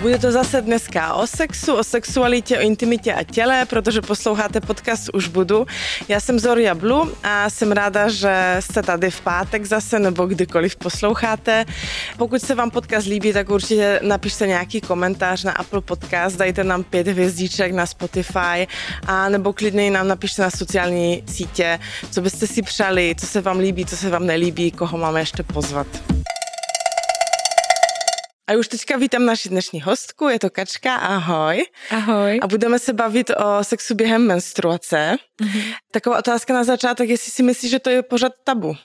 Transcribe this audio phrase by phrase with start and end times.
[0.00, 5.10] Bude to zase dneska o sexu, o sexualitě, o intimitě a těle, protože posloucháte podcast
[5.14, 5.66] Už budu.
[6.08, 10.76] Já jsem Zoria Blue a jsem ráda, že jste tady v pátek zase nebo kdykoliv
[10.76, 11.64] posloucháte.
[12.16, 16.84] Pokud se vám podcast líbí, tak určitě napište nějaký komentář na Apple Podcast, dajte nám
[16.84, 18.66] pět hvězdiček na Spotify
[19.06, 21.78] a nebo klidně nám napište na sociální sítě,
[22.10, 25.42] co byste si přali, co se vám líbí, co se vám nelíbí, koho máme ještě
[25.42, 25.86] pozvat.
[28.50, 31.64] A už teďka vítám naši dnešní hostku, je to Kačka, ahoj.
[31.90, 32.38] Ahoj.
[32.42, 35.16] A budeme se bavit o sexu během menstruace.
[35.42, 35.74] Mm-hmm.
[35.90, 38.76] Taková otázka na začátek, jestli si myslíš, že to je pořád tabu?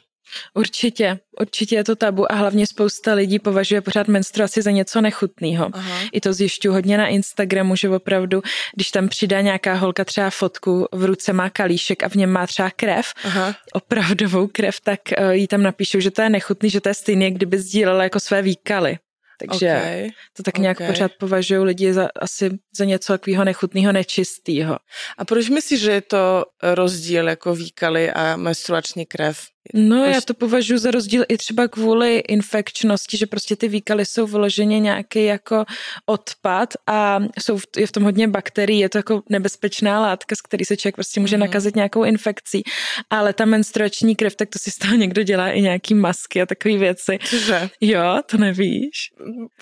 [0.53, 5.71] Určitě, určitě je to tabu a hlavně spousta lidí považuje pořád menstruaci za něco nechutného.
[6.11, 8.41] I to zjišťuji hodně na Instagramu, že opravdu,
[8.75, 12.47] když tam přidá nějaká holka třeba fotku, v ruce má kalíšek a v něm má
[12.47, 13.55] třeba krev, Aha.
[13.73, 17.31] opravdovou krev, tak uh, jí tam napíšou, že to je nechutný, že to je stejně,
[17.31, 18.97] kdyby sdílela jako své výkaly.
[19.39, 20.09] Takže okay.
[20.33, 20.87] to tak nějak okay.
[20.87, 24.77] pořád považují lidi za, asi za něco takového nechutného, nečistého.
[25.17, 29.39] A proč myslíš, že je to rozdíl jako výkaly a menstruační krev?
[29.73, 34.27] No, já to považuji za rozdíl i třeba kvůli infekčnosti, že prostě ty výkaly jsou
[34.27, 35.65] vyloženě nějaký jako
[36.05, 40.41] odpad a jsou v, je v tom hodně bakterií, je to jako nebezpečná látka, z
[40.41, 41.39] který se člověk prostě může mm.
[41.39, 42.63] nakazit nějakou infekcí,
[43.09, 46.45] ale ta menstruační krev, tak to si z toho někdo dělá i nějaký masky a
[46.45, 47.19] takové věci.
[47.29, 47.69] Cože?
[47.81, 49.11] Jo, to nevíš.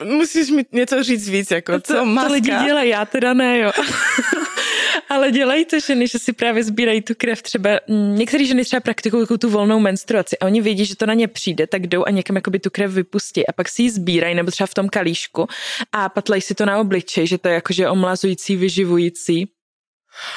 [0.04, 2.28] Musíš mi něco říct víc, jako to, co maska?
[2.28, 3.72] To lidi dělají, já teda ne, jo.
[5.10, 8.80] ale dělají to ženy, že si právě sbírají tu krev třeba, mm, některé ženy třeba
[8.80, 12.10] praktikují tu volnou menstruaci a oni vědí, že to na ně přijde, tak jdou a
[12.10, 15.48] někam jakoby tu krev vypustí a pak si ji sbírají nebo třeba v tom kalíšku
[15.92, 19.48] a patlají si to na obličej, že to je jakože omlazující, vyživující.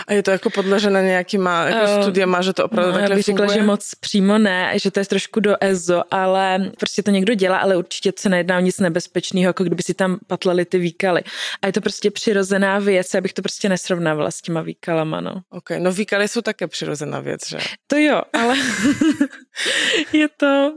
[0.06, 3.16] A je to jako podležené nějakýma jako uh, studiema, že to opravdu no, takhle Já
[3.16, 7.10] bych řekla, že moc přímo ne, že to je trošku do EZO, ale prostě to
[7.10, 10.78] někdo dělá, ale určitě se nejedná o nic nebezpečného, jako kdyby si tam patlali ty
[10.78, 11.22] výkaly.
[11.62, 15.42] A je to prostě přirozená věc, abych to prostě nesrovnávala s těma výkalama, no.
[15.50, 17.58] Ok, no výkaly jsou také přirozená věc, že?
[17.86, 18.56] To jo, ale
[20.12, 20.72] je to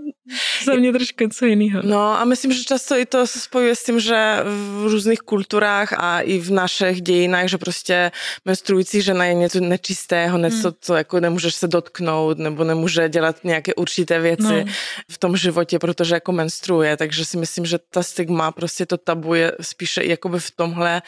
[0.65, 1.81] za mě trošku něco jiného.
[1.83, 5.93] No a myslím, že často i to se spojuje s tím, že v různých kulturách
[5.97, 8.11] a i v našich dějinách, že prostě
[8.45, 10.77] menstruující si žena je něco nečistého, něco, hmm.
[10.81, 14.73] co jako nemůžeš se dotknout, nebo nemůže dělat nějaké určité věci no.
[15.11, 19.33] v tom životě, protože jako menstruuje, takže si myslím, že ta stigma, prostě to tabu
[19.33, 21.01] je spíše jakoby v tomhle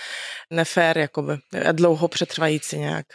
[0.51, 1.33] nefér, jakoby,
[1.69, 3.05] a dlouho přetrvající nějak.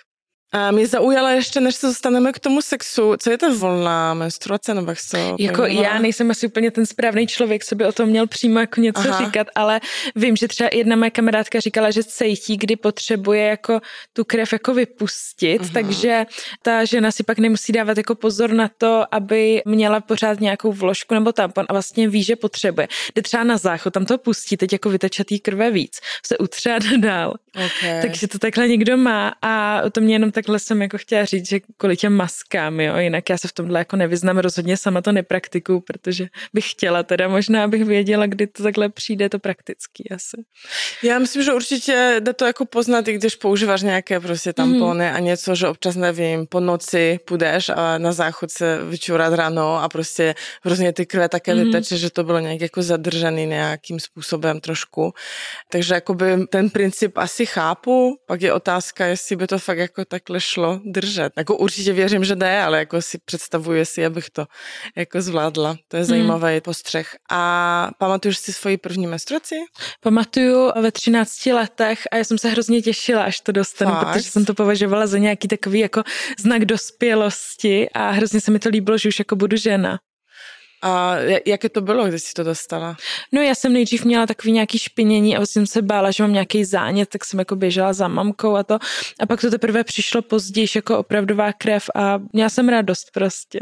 [0.52, 4.74] A mě zaujala ještě, než se dostaneme k tomu sexu, co je ta volná menstruace,
[4.74, 5.88] nebo jak to Jako pojmenula?
[5.88, 9.00] já nejsem asi úplně ten správný člověk, co by o tom měl přímo jako něco
[9.08, 9.24] Aha.
[9.24, 9.80] říkat, ale
[10.16, 13.80] vím, že třeba jedna moje kamarádka říkala, že cítí, kdy potřebuje jako
[14.12, 15.70] tu krev jako vypustit, Aha.
[15.72, 16.26] takže
[16.62, 21.14] ta žena si pak nemusí dávat jako pozor na to, aby měla pořád nějakou vložku
[21.14, 22.88] nebo tampon a vlastně ví, že potřebuje.
[23.14, 27.34] Jde třeba na záchod, tam to pustí, teď jako vytečatý krve víc, se utřát dál.
[27.54, 28.02] Okay.
[28.02, 31.60] Takže to takhle někdo má a to mě jenom takhle jsem jako chtěla říct, že
[31.76, 35.80] kvůli těm maskám, jo, jinak já se v tomhle jako nevyznám, rozhodně sama to nepraktikuju,
[35.80, 40.36] protože bych chtěla teda možná, abych věděla, kdy to takhle přijde, to praktický asi.
[41.02, 45.16] Já myslím, že určitě jde to jako poznat, i když používáš nějaké prostě tampony mm.
[45.16, 49.88] a něco, že občas nevím, po noci půjdeš a na záchod se vyčurat ráno a
[49.88, 51.64] prostě hrozně ty krve také mm.
[51.64, 55.12] vyteče, že to bylo nějak jako zadržený nějakým způsobem trošku.
[55.70, 60.40] Takže jakoby ten princip asi chápu, pak je otázka, jestli by to fakt jako takhle
[60.40, 61.32] šlo držet.
[61.36, 64.46] Jako určitě věřím, že jde, ale jako si představuji si, abych to
[64.96, 65.76] jako zvládla.
[65.88, 66.08] To je hmm.
[66.08, 66.60] zajímavý hmm.
[66.60, 67.16] postřeh.
[67.30, 69.54] A pamatuješ si svoji první menstruaci?
[70.00, 74.12] Pamatuju ve 13 letech a já jsem se hrozně těšila, až to dostanu, Fakt?
[74.12, 76.02] protože jsem to považovala za nějaký takový jako
[76.38, 79.98] znak dospělosti a hrozně se mi to líbilo, že už jako budu žena.
[80.82, 81.16] A
[81.46, 82.96] jaké to bylo, když jsi to dostala?
[83.32, 86.32] No já jsem nejdřív měla takový nějaký špinění a vlastně jsem se bála, že mám
[86.32, 88.78] nějaký zánět, tak jsem jako běžela za mamkou a to.
[89.20, 93.58] A pak to teprve přišlo později jako opravdová krev a měla jsem radost prostě.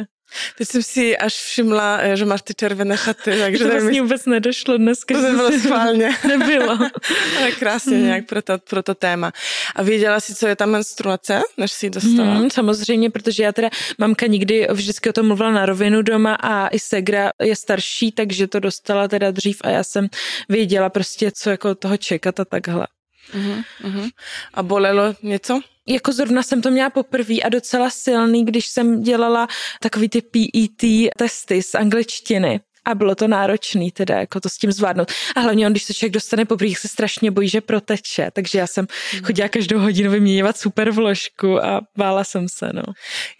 [0.58, 4.26] Teď jsem si až všimla, eh, že máš ty červené šaty, takže to vlastně vůbec
[4.26, 5.14] nedošlo dneska.
[5.14, 6.16] To nebylo schválně.
[6.28, 6.78] Nebylo.
[7.38, 8.04] Ale krásně mm.
[8.04, 9.32] nějak pro to, pro to téma.
[9.76, 12.34] A věděla jsi, co je ta menstruace, než jsi ji dostala?
[12.34, 16.68] Mm, samozřejmě, protože já teda, mamka nikdy vždycky o tom mluvila na rovinu doma a
[16.68, 20.08] i Segra je starší, takže to dostala teda dřív a já jsem
[20.48, 22.86] věděla prostě, co jako toho čekat a takhle.
[23.32, 24.10] Uh-huh, uh-huh.
[24.54, 25.60] A bolelo něco?
[25.86, 29.48] Jako zrovna jsem to měla poprvé a docela silný, když jsem dělala
[29.80, 34.72] takový ty PET testy z angličtiny a bylo to náročné teda jako to s tím
[34.72, 35.12] zvládnout.
[35.36, 38.66] A hlavně on, když se člověk dostane po se strašně bojí, že proteče, takže já
[38.66, 39.24] jsem mm.
[39.24, 42.82] chodila každou hodinu vyměňovat super vložku a bála jsem se, no.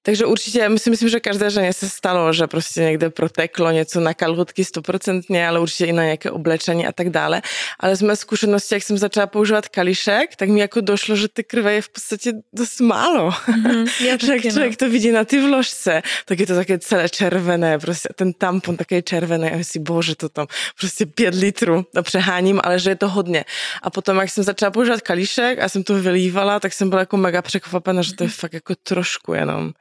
[0.03, 4.15] Takže určitě, myslím, myslím, že každé ženě se stalo, že prostě někde proteklo něco na
[4.15, 7.43] kalhotky stoprocentně, ale určitě i na nějaké oblečení a tak dále.
[7.81, 11.45] Ale z mé zkušenosti, jak jsem začala používat kališek, tak mi jako došlo, že ty
[11.45, 13.33] krve je v podstatě dost málo.
[13.49, 14.77] Mm, já jak člověk no.
[14.77, 19.03] to vidí na ty vložce, tak je to také celé červené, prostě ten tampon také
[19.03, 20.47] červený a si bože, to tam
[20.79, 23.45] prostě pět litrů, to přeháním, ale že je to hodně.
[23.83, 27.17] A potom, jak jsem začala používat kalíšek a jsem to vylívala, tak jsem byla jako
[27.17, 29.73] mega překvapená, že to je fakt jako trošku jenom.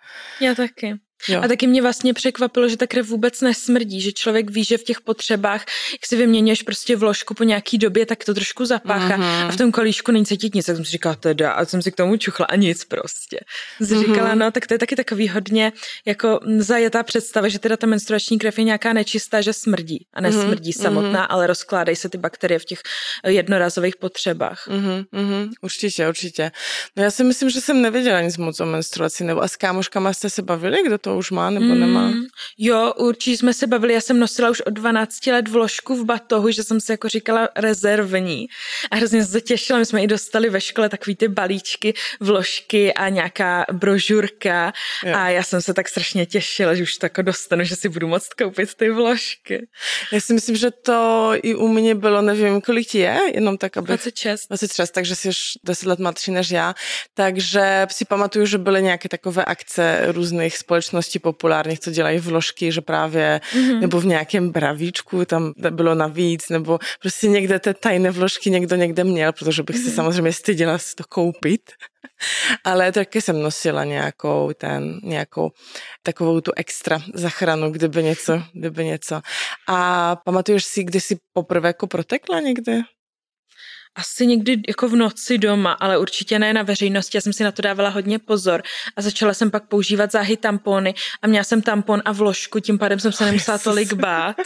[0.41, 0.93] Já taky.
[1.27, 1.41] Jo.
[1.43, 4.83] A taky mě vlastně překvapilo, že ta krev vůbec nesmrdí, že člověk ví, že v
[4.83, 9.47] těch potřebách, jak si vyměníš prostě vložku po nějaký době, tak to trošku zapáchá mm-hmm.
[9.47, 11.91] a v tom kolíšku není cítit nic, tak jsem si říkala teda a jsem si
[11.91, 13.39] k tomu čuchla a nic prostě.
[13.81, 14.07] Jsem mm-hmm.
[14.07, 15.71] říkala, no tak to je taky takový hodně
[16.05, 20.71] jako zajetá představa, že teda ta menstruační krev je nějaká nečistá, že smrdí a nesmrdí
[20.71, 20.81] mm-hmm.
[20.81, 22.81] samotná, ale rozkládají se ty bakterie v těch
[23.27, 24.67] jednorazových potřebách.
[24.67, 25.49] Mm-hmm.
[25.61, 26.51] Určitě, určitě.
[26.95, 30.13] No já si myslím, že jsem nevěděla nic moc o menstruaci, nebo a s kámoškama
[30.13, 32.13] jste se bavili, kdo to už má nebo mm, nemá?
[32.57, 36.51] Jo, určitě jsme se bavili, já jsem nosila už od 12 let vložku v batohu,
[36.51, 38.47] že jsem se jako říkala rezervní
[38.91, 43.09] a hrozně se těšila, my jsme i dostali ve škole takový ty balíčky, vložky a
[43.09, 44.73] nějaká brožurka
[45.05, 45.13] jo.
[45.15, 48.07] a já jsem se tak strašně těšila, že už to jako dostanu, že si budu
[48.07, 49.67] moct koupit ty vložky.
[50.11, 53.77] Já si myslím, že to i u mě bylo, nevím, kolik ti je, jenom tak,
[53.77, 53.87] aby...
[53.87, 54.47] 26.
[54.47, 56.73] 26, takže jsi už 10 let mladší než já,
[57.13, 62.71] takže si pamatuju, že byly nějaké takové akce různých společností společnosti populárních, co dělají vložky,
[62.71, 63.79] že právě, mm-hmm.
[63.79, 69.03] nebo v nějakém bravíčku tam bylo navíc, nebo prostě někde ty tajné vložky někdo někde
[69.03, 69.89] měl, protože bych mm-hmm.
[69.89, 71.61] se samozřejmě styděla si to koupit.
[72.63, 75.51] Ale taky jsem nosila nějakou ten, nějakou
[76.03, 79.21] takovou tu extra zachranu, kdyby něco, kdyby něco.
[79.67, 82.81] A pamatuješ si, kdy jsi poprvé jako protekla někde?
[83.95, 87.17] Asi někdy jako v noci doma, ale určitě ne na veřejnosti.
[87.17, 88.63] Já jsem si na to dávala hodně pozor
[88.95, 92.99] a začala jsem pak používat záhy tampony a měla jsem tampon a vložku, tím pádem
[92.99, 94.37] jsem se nemusela tolik bát,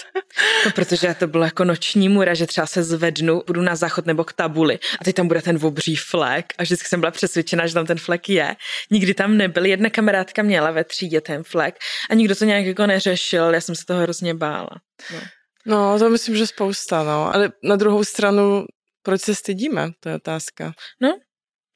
[0.65, 4.23] no, protože to bylo jako noční můra, že třeba se zvednu, budu na záchod nebo
[4.23, 7.73] k tabuli a teď tam bude ten obří flek a vždycky jsem byla přesvědčena, že
[7.73, 8.55] tam ten flek je.
[8.91, 11.75] Nikdy tam nebyl, jedna kamarádka měla ve třídě ten flek
[12.09, 14.69] a nikdo to nějak jako neřešil, já jsem se toho hrozně bála.
[15.13, 15.19] No.
[15.65, 17.35] No, to myslím, že spousta, no.
[17.35, 18.65] Ale na druhou stranu
[19.07, 19.89] proč se stydíme?
[20.00, 20.74] To je otázka.
[21.01, 21.09] No,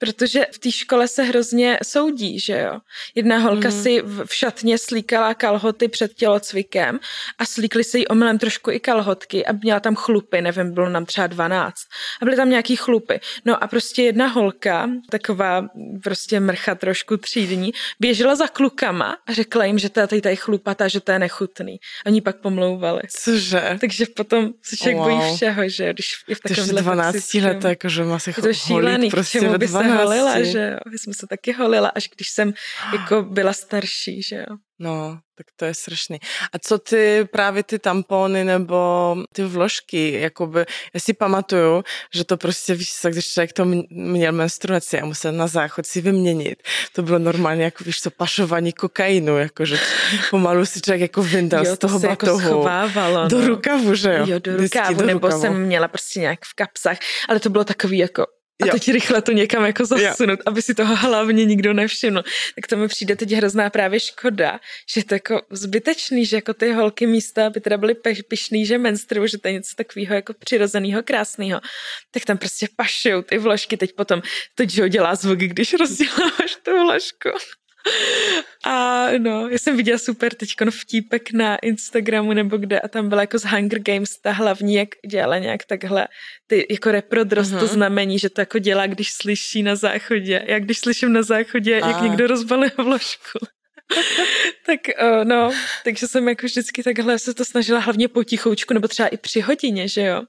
[0.01, 2.79] Protože v té škole se hrozně soudí, že jo.
[3.15, 3.83] Jedna holka mm.
[3.83, 6.99] si v šatně slíkala kalhoty před tělocvikem
[7.37, 11.05] a slíkli se jí omylem trošku i kalhotky a měla tam chlupy, nevím, bylo nám
[11.05, 11.75] třeba 12.
[12.21, 13.19] A byly tam nějaký chlupy.
[13.45, 15.67] No a prostě jedna holka, taková
[16.03, 20.35] prostě mrcha trošku třídní, běžela za klukama a řekla jim, že to je tady, tady
[20.35, 21.79] chlupatá, že to je nechutný.
[22.05, 23.01] Oni pak pomlouvali.
[23.09, 23.77] Cože?
[23.81, 25.05] Takže potom se člověk wow.
[25.05, 28.31] bojí všeho, že když je v takovém 12 let, jakože má se
[28.67, 30.91] holit prostě ve 12 holila, že jo.
[30.91, 32.53] Já jsem se taky holila, až když jsem
[32.93, 34.57] jako byla starší, že jo.
[34.83, 36.19] No, tak to je strašný.
[36.53, 40.59] A co ty právě ty tampony nebo ty vložky, jakoby,
[40.93, 41.83] já si pamatuju,
[42.13, 46.01] že to prostě, víš co, když člověk to měl menstruaci a musel na záchod si
[46.01, 49.77] vyměnit, to bylo normálně, jako víš co, pašování kokainu, jakože
[50.29, 52.39] pomalu si člověk jako vyndal jo, z toho to batohu.
[52.39, 53.47] Jako schovávalo, do no.
[53.47, 54.25] rukavu, že jo?
[54.27, 55.41] Jo, do rukavu, do nebo rukavu.
[55.41, 56.97] jsem měla prostě nějak v kapsách,
[57.29, 58.25] ale to bylo takový jako
[58.61, 58.71] a jo.
[58.71, 60.43] teď rychle to někam jako zasunout, jo.
[60.45, 62.23] aby si toho hlavně nikdo nevšiml.
[62.55, 64.59] Tak to mi přijde teď hrozná právě škoda,
[64.93, 67.95] že to jako zbytečný, že jako ty holky místa, aby teda byly
[68.27, 71.61] pišný, že menstruují, že to je něco takového jako přirozeného, krásného,
[72.11, 73.77] tak tam prostě pašou ty vložky.
[73.77, 74.21] Teď potom
[74.55, 77.29] to dělá zvuk, když rozděláváš tu vložku.
[78.65, 83.21] A no, já jsem viděla super teď vtípek na Instagramu nebo kde a tam byla
[83.21, 86.07] jako z Hunger Games ta hlavní, jak dělala nějak takhle
[86.47, 87.59] ty jako reprodrost, uh-huh.
[87.59, 90.43] to znamení, že to jako dělá, když slyší na záchodě.
[90.47, 91.87] Já když slyším na záchodě, a.
[91.87, 93.39] jak někdo rozbaluje vložku.
[94.65, 95.51] tak uh, no,
[95.83, 99.87] takže jsem jako vždycky takhle se to snažila hlavně potichoučku, nebo třeba i při hodině,
[99.87, 100.21] že jo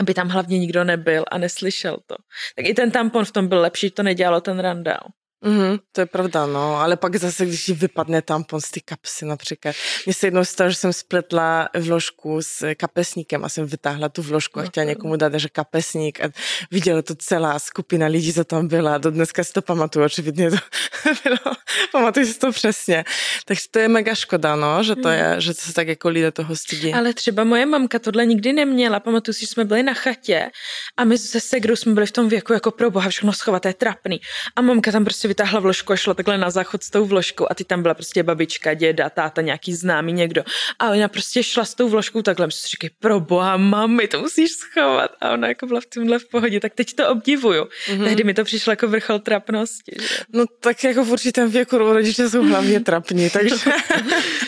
[0.00, 2.16] aby tam hlavně nikdo nebyl a neslyšel to.
[2.56, 5.00] Tak i ten tampon v tom byl lepší, to nedělalo ten randál.
[5.44, 9.24] Mm, to je pravda, no, ale pak zase, když ti vypadne tampon z ty kapsy
[9.24, 9.76] například.
[10.06, 14.60] Mně se jednou stalo, že jsem spletla vložku s kapesníkem a jsem vytáhla tu vložku
[14.60, 16.28] a chtěla někomu dát, že kapesník a
[16.70, 18.98] viděla to celá skupina lidí, co tam byla.
[18.98, 20.56] Do dneska si to pamatuju, očividně to
[21.24, 21.54] bylo,
[21.92, 23.04] pamatuju si to přesně.
[23.44, 26.30] Takže to je mega škoda, no, že to je, že to se tak jako lidé
[26.30, 26.94] toho stydí.
[26.94, 29.00] Ale třeba moje mamka tohle nikdy neměla.
[29.00, 30.50] Pamatuju si, že jsme byli na chatě
[30.96, 33.74] a my se segrou jsme byli v tom věku jako pro boha všechno schovat, je
[33.74, 34.20] trapný.
[34.56, 37.46] A mamka tam prostě si vytáhla vložku a šla takhle na záchod s tou vložkou
[37.50, 40.44] a ty tam byla prostě babička, děda, táta, nějaký známý někdo.
[40.78, 44.50] A ona prostě šla s tou vložkou takhle, si říkají, pro boha, mami, to musíš
[44.50, 45.10] schovat.
[45.20, 47.64] A ona jako byla v tomhle v pohodě, tak teď to obdivuju.
[47.64, 48.04] Mm-hmm.
[48.04, 49.92] Tehdy mi to přišlo jako vrchol trapnosti.
[50.00, 50.24] Že?
[50.32, 53.54] No tak jako v určitém věku rodiče jsou hlavně trapní, takže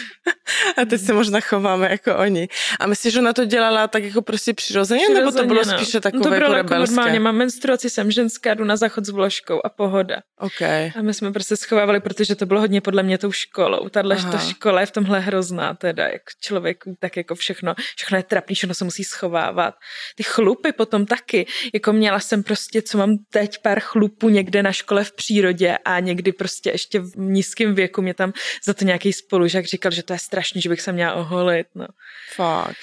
[0.77, 2.49] a teď se možná chováme jako oni.
[2.81, 5.79] A myslíš, že ona to dělala tak jako prostě přirozeně, přirozeně nebo to bylo no.
[5.79, 9.07] spíše takové no to bylo jako, jako normálně, mám menstruaci, jsem ženská, jdu na záchod
[9.07, 10.17] s vložkou a pohoda.
[10.39, 10.93] Okay.
[10.97, 13.89] A my jsme prostě schovávali, protože to bylo hodně podle mě tou školou.
[13.89, 18.23] Tahle ta škola je v tomhle hrozná, teda, jak člověk tak jako všechno, všechno je
[18.23, 19.75] trapný, všechno se musí schovávat.
[20.17, 24.73] Ty chlupy potom taky, jako měla jsem prostě, co mám teď, pár chlupů někde na
[24.73, 28.33] škole v přírodě a někdy prostě ještě v nízkém věku mě tam
[28.65, 31.67] za to nějaký spolužák říkal, že to je strašný, že bych se měla oholit.
[31.75, 31.87] No.
[32.35, 32.77] Fakt.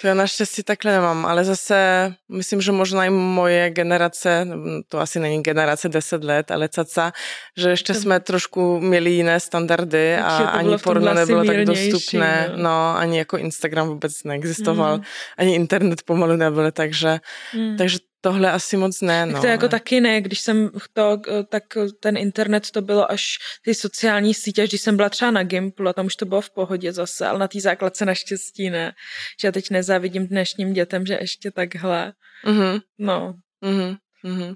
[0.00, 4.48] To já naštěstí takhle nemám, ale zase myslím, že možná i moje generace,
[4.88, 7.12] to asi není generace 10 let, ale caca,
[7.56, 12.62] že ještě jsme trošku měli jiné standardy a ani porno nebylo tak dostupné, no.
[12.62, 12.96] no.
[12.96, 15.02] ani jako Instagram vůbec neexistoval, mm.
[15.36, 17.20] ani internet pomalu nebyl, takže,
[17.54, 17.76] mm.
[17.76, 19.32] takže Tohle asi moc ne, no.
[19.32, 21.64] Tak to jako taky ne, když jsem to, tak
[22.00, 25.92] ten internet to bylo až ty sociální sítě, když jsem byla třeba na Gimplu a
[25.92, 28.92] tam už to bylo v pohodě zase, ale na té základce naštěstí ne.
[29.40, 32.12] Že já teď nezávidím dnešním dětem, že ještě takhle.
[32.46, 32.80] Mm-hmm.
[32.98, 33.34] No.
[33.64, 33.96] Mm-hmm.
[34.24, 34.54] Mm-hmm.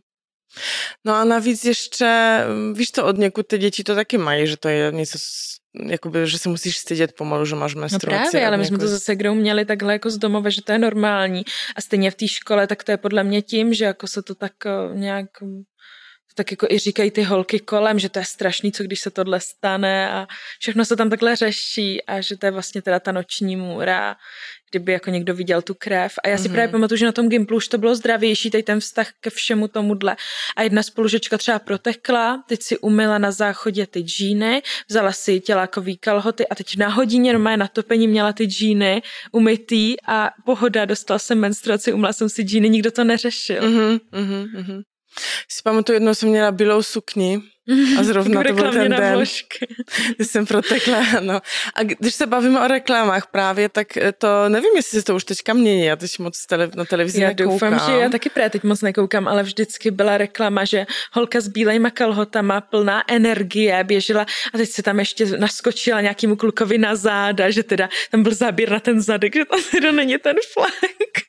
[1.05, 2.41] No a navíc ještě,
[2.73, 5.19] víš to od někud ty děti to taky mají, že to je něco
[5.85, 8.25] jakoby, že se musíš stydět pomalu, že máš menstruaci.
[8.25, 10.73] No právě, ale my jsme to zase kdo měli takhle jako z domova, že to
[10.73, 11.43] je normální.
[11.77, 14.35] A stejně v té škole, tak to je podle mě tím, že jako se to
[14.35, 15.27] tak eh, nějak
[16.37, 19.41] tak jako i říkají ty holky kolem, že to je strašný, co když se tohle
[19.41, 20.27] stane a
[20.61, 24.17] všechno se tam takhle řeší a že to je vlastně teda ta noční můra,
[24.71, 26.13] kdyby jako někdo viděl tu krev.
[26.25, 26.53] A já si mm-hmm.
[26.53, 29.69] právě pamatuju, že na tom Gimplu už to bylo zdravější, tady ten vztah ke všemu
[29.69, 30.17] tomuhle.
[30.57, 35.97] A jedna spolužečka třeba protekla, teď si umyla na záchodě ty džíny, vzala si tělákový
[35.97, 39.03] kalhoty a teď na hodině normálně na topení měla ty džíny
[39.33, 43.63] umytý a pohoda, dostala jsem menstruaci, umla jsem si džíny, nikdo to neřešil.
[43.63, 44.83] Mm-hmm, mm-hmm.
[45.49, 47.43] Si pamatuju, jednou jsem měla bílou sukni
[47.99, 49.25] a zrovna to byl ten den,
[50.17, 51.03] kdy jsem protekla.
[51.21, 51.41] No.
[51.75, 55.25] A když se bavíme o reklamách právě, tak eh, to nevím, jestli se to už
[55.25, 55.85] teďka mění.
[55.85, 57.73] Já teď moc tele, na televizi Já nekoukám.
[57.73, 61.49] doufám, že já taky právě teď moc nekoukám, ale vždycky byla reklama, že holka s
[61.49, 67.51] bílejma kalhotama, plná energie, běžela a teď se tam ještě naskočila nějakému klukovi na záda,
[67.51, 71.26] že teda tam byl záběr na ten zadek, že to teda není ten flek.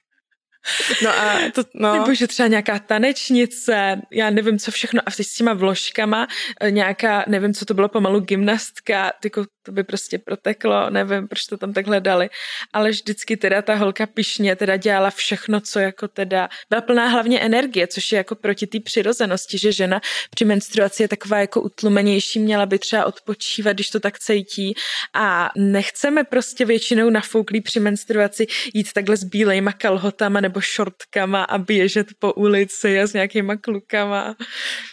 [1.03, 1.93] No a to, no.
[1.93, 6.27] Nebo že třeba nějaká tanečnice, já nevím co všechno, a s těma vložkama,
[6.61, 11.45] eh, nějaká, nevím co to bylo pomalu, gymnastka, tyko, to by prostě proteklo, nevím, proč
[11.45, 12.29] to tam takhle dali,
[12.73, 17.39] ale vždycky teda ta holka pišně teda dělala všechno, co jako teda, byla plná hlavně
[17.39, 22.39] energie, což je jako proti té přirozenosti, že žena při menstruaci je taková jako utlumenější,
[22.39, 24.75] měla by třeba odpočívat, když to tak cítí
[25.13, 31.57] a nechceme prostě většinou nafouklí při menstruaci jít takhle s bílejma kalhotama nebo šortkama a
[31.57, 34.35] běžet po ulici a s nějakýma klukama.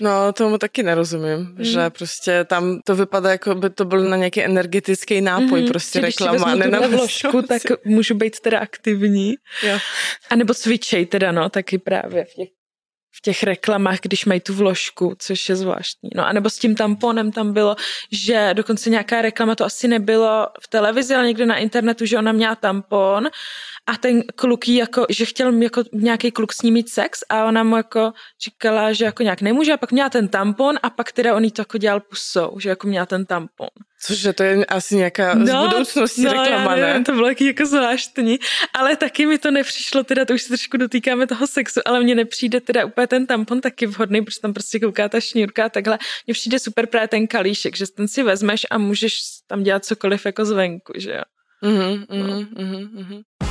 [0.01, 1.65] No, tomu taky nerozumím, mm.
[1.65, 5.69] že prostě tam to vypadá, jako by to byl na nějaký energetický nápoj, mm.
[5.69, 6.55] prostě že reklama.
[6.55, 9.35] Když si vložku, tak můžu být teda aktivní.
[9.63, 9.79] Jo.
[10.31, 12.49] A nebo cvičej teda, no, taky právě v těch
[13.17, 16.11] v těch reklamách, když mají tu vložku, což je zvláštní.
[16.15, 17.77] No a nebo s tím tamponem tam bylo,
[18.13, 22.33] že dokonce nějaká reklama, to asi nebylo v televizi, ale někde na internetu, že ona
[22.33, 23.29] měla tampon
[23.87, 27.45] a ten kluk jí jako, že chtěl jako nějaký kluk s ní mít sex a
[27.45, 28.13] ona mu jako
[28.45, 31.51] říkala, že jako nějak nemůže a pak měla ten tampon a pak teda on jí
[31.51, 33.69] to jako dělal pusou, že jako měla ten tampon.
[34.07, 37.47] Cože to je asi nějaká no, z budoucnosti no, reklama, já nevím, to bylo taky
[37.47, 38.39] jako zvláštní,
[38.73, 42.15] ale taky mi to nepřišlo, teda to už se trošku dotýkáme toho sexu, ale mně
[42.15, 45.99] nepřijde teda úplně ten tampon taky vhodný, protože tam prostě kouká ta šňůrka a takhle.
[46.27, 49.15] Mně přijde super právě ten kalíšek, že ten si vezmeš a můžeš
[49.47, 51.23] tam dělat cokoliv jako zvenku, že jo.
[51.63, 52.41] Mm-hmm, no.
[52.41, 53.44] mm-hmm, mm-hmm.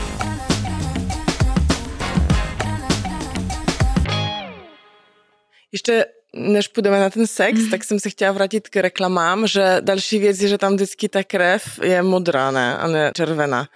[5.74, 7.70] Ještě než půjdeme na ten sex, mm.
[7.70, 11.24] tak jsem se chtěla vrátit k reklamám, že další věc je, že tam vždycky ta
[11.24, 13.68] krev je modrá, ne, a ne červená.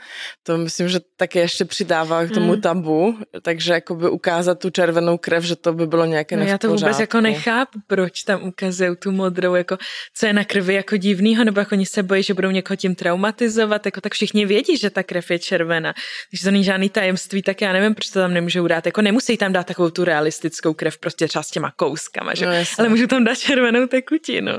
[0.43, 2.61] To myslím, že také ještě přidává k tomu mm.
[2.61, 6.69] tabu, takže jakoby ukázat tu červenou krev, že to by bylo nějaké no, Já to
[6.69, 9.77] vůbec jako nechápu, proč tam ukazují tu modrou, jako
[10.13, 12.95] co je na krvi jako divnýho, nebo jako oni se bojí, že budou někoho tím
[12.95, 15.93] traumatizovat, jako tak všichni vědí, že ta krev je červená.
[16.29, 18.85] Když to není žádný tajemství, tak já nevím, proč to tam nemůžou dát.
[18.85, 22.46] Jako nemusí tam dát takovou tu realistickou krev, prostě třeba s těma kouskama, že?
[22.47, 24.53] No, ale můžu tam dát červenou tekutinu.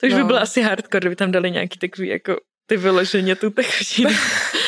[0.00, 0.18] To už no.
[0.18, 2.36] by bylo asi hardcore, kdyby tam dali nějaký takový jako
[2.66, 4.10] ty vyloženě tu tekutinu.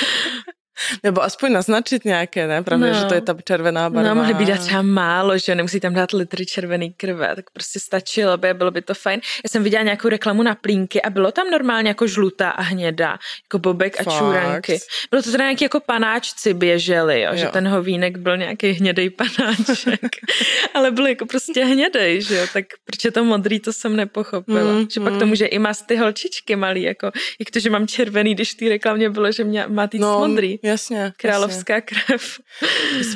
[1.02, 2.62] Nebo aspoň naznačit nějaké, ne?
[2.62, 3.00] Právě, no.
[3.00, 4.08] že to je ta červená barva.
[4.08, 7.80] No, mohli by dát třeba málo, že nemusí tam dát litry červený krve, tak prostě
[7.80, 9.20] stačilo by, bylo by to fajn.
[9.44, 13.18] Já jsem viděla nějakou reklamu na plínky a bylo tam normálně jako žlutá a hnědá,
[13.44, 14.08] jako bobek Fakt.
[14.08, 14.78] a čůranky.
[15.10, 17.36] Bylo to teda nějaký jako panáčci běželi, jo, jo.
[17.36, 20.00] že ten hovínek byl nějaký hnědý panáček,
[20.74, 24.72] ale byl jako prostě hnědej, že jo, tak proč je to modrý, to jsem nepochopila.
[24.72, 25.06] Mm, že mm.
[25.06, 27.10] pak to může i má ty holčičky malý, jako,
[27.40, 30.18] jak to, že mám červený, když v té reklamě bylo, že mě má ty no,
[30.18, 30.58] modrý.
[30.74, 31.12] Jasně.
[31.16, 31.86] Královská jasně.
[31.86, 32.38] krev.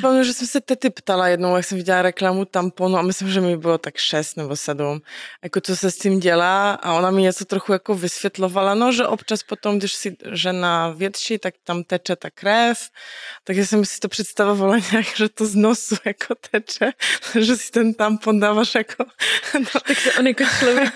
[0.03, 3.41] Já že jsem se tety ptala jednou, jak jsem viděla reklamu tamponu a myslím, že
[3.41, 5.01] mi bylo tak šest nebo sedm,
[5.43, 9.07] jako co se s tím dělá a ona mi něco trochu jako vysvětlovala, no, že
[9.07, 12.77] občas potom, když si žena větší, tak tam teče ta krev,
[13.43, 16.91] takže jsem si to představovala nějak, že to z nosu jako teče,
[17.39, 19.05] že si ten tampon dáváš jako...
[19.59, 19.79] No.
[19.87, 20.93] Tak se on jako člověk,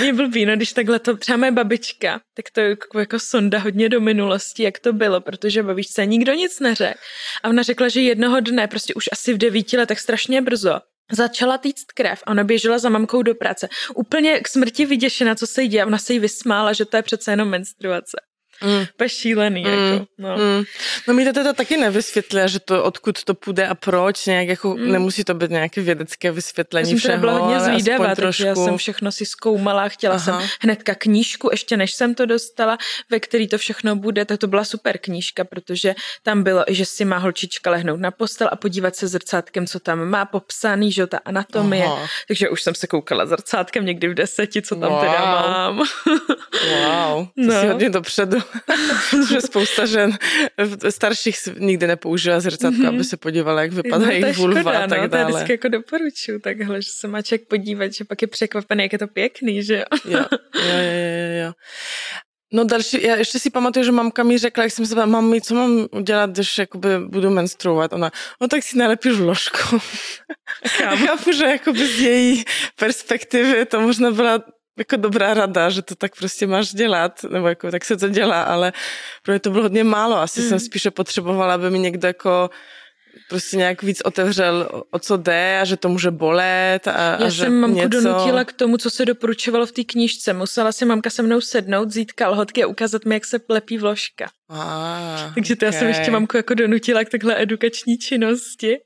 [0.00, 3.58] mě blbý, no, když takhle to, třeba moje babička, tak to je jako, jako sonda
[3.58, 6.98] hodně do minulosti, jak to bylo, protože babičce nikdo nic neřekl.
[7.42, 10.80] A ona řekla, že jednoho dne, prostě už asi v devíti letech strašně brzo,
[11.12, 13.68] začala týct krev a ona běžela za mamkou do práce.
[13.94, 15.86] Úplně k smrti vyděšená, co se jí děje.
[15.86, 18.16] Ona se jí vysmála, že to je přece jenom menstruace.
[18.64, 18.86] Mm.
[18.94, 19.70] Úplně šílený, mm.
[19.70, 20.36] jako, no.
[20.36, 20.64] Mm.
[21.08, 24.74] No mi to teda taky nevysvětlila, že to odkud to půjde a proč, nějak jako
[24.74, 24.92] mm.
[24.92, 28.42] nemusí to být nějaké vědecké vysvětlení já jsem všeho, byla hodně zvídavá, trošku.
[28.42, 30.24] já jsem všechno si zkoumala, chtěla Aha.
[30.24, 32.78] jsem hnedka knížku, ještě než jsem to dostala,
[33.10, 37.04] ve který to všechno bude, tak to byla super knížka, protože tam bylo, že si
[37.04, 41.18] má holčička lehnout na postel a podívat se zrcátkem, co tam má popsaný, že ta
[41.24, 42.06] anatomie, Aha.
[42.28, 45.00] takže už jsem se koukala zrcátkem někdy v deseti, co tam wow.
[45.00, 45.76] teda mám.
[45.76, 47.60] wow, to no.
[47.60, 48.38] si hodně dopředu.
[49.28, 50.18] že spousta žen
[50.90, 52.88] starších nikdy nepoužila zrcátka, mm-hmm.
[52.88, 55.24] aby se podívala, jak vypadá no, jejich vulva a tak no, dále.
[55.24, 58.92] To vždycky jako doporučuju takhle, že se má člověk podívat, že pak je překvapený, jak
[58.92, 59.84] je to pěkný, že jo.
[60.04, 61.52] jo, jo, jo, jo.
[62.54, 65.40] No další, já ještě si pamatuju, že mamka mi řekla, jak jsem se mám mi,
[65.40, 67.92] co mám udělat, když jakoby budu menstruovat.
[67.92, 69.78] Ona, no tak si nalepíš ložku.
[70.68, 72.44] Chápu, že jakoby z její
[72.78, 74.44] perspektivy to možná byla
[74.78, 78.42] jako dobrá rada, že to tak prostě máš dělat, nebo jako tak se to dělá,
[78.42, 78.72] ale
[79.22, 80.16] pro mě to bylo hodně málo.
[80.16, 80.48] Asi mm.
[80.48, 82.50] jsem spíše potřebovala, aby mi někdo jako
[83.28, 86.88] prostě nějak víc otevřel, o co jde a že to může bolet.
[86.88, 87.88] A, Já a že jsem mamku něco...
[87.88, 90.32] donutila k tomu, co se doporučovalo v té knížce.
[90.32, 94.26] Musela si mamka se mnou sednout, vzít kalhotky a ukázat mi, jak se plepí vložka.
[94.48, 95.74] Ah, Takže to okay.
[95.74, 98.76] já jsem ještě mamku jako donutila k takhle edukační činnosti.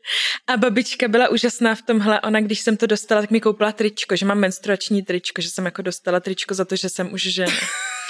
[0.47, 2.21] A babička byla úžasná v tomhle.
[2.21, 5.65] Ona, když jsem to dostala, tak mi koupila tričko, že mám menstruační tričko, že jsem
[5.65, 7.53] jako dostala tričko za to, že jsem už žena.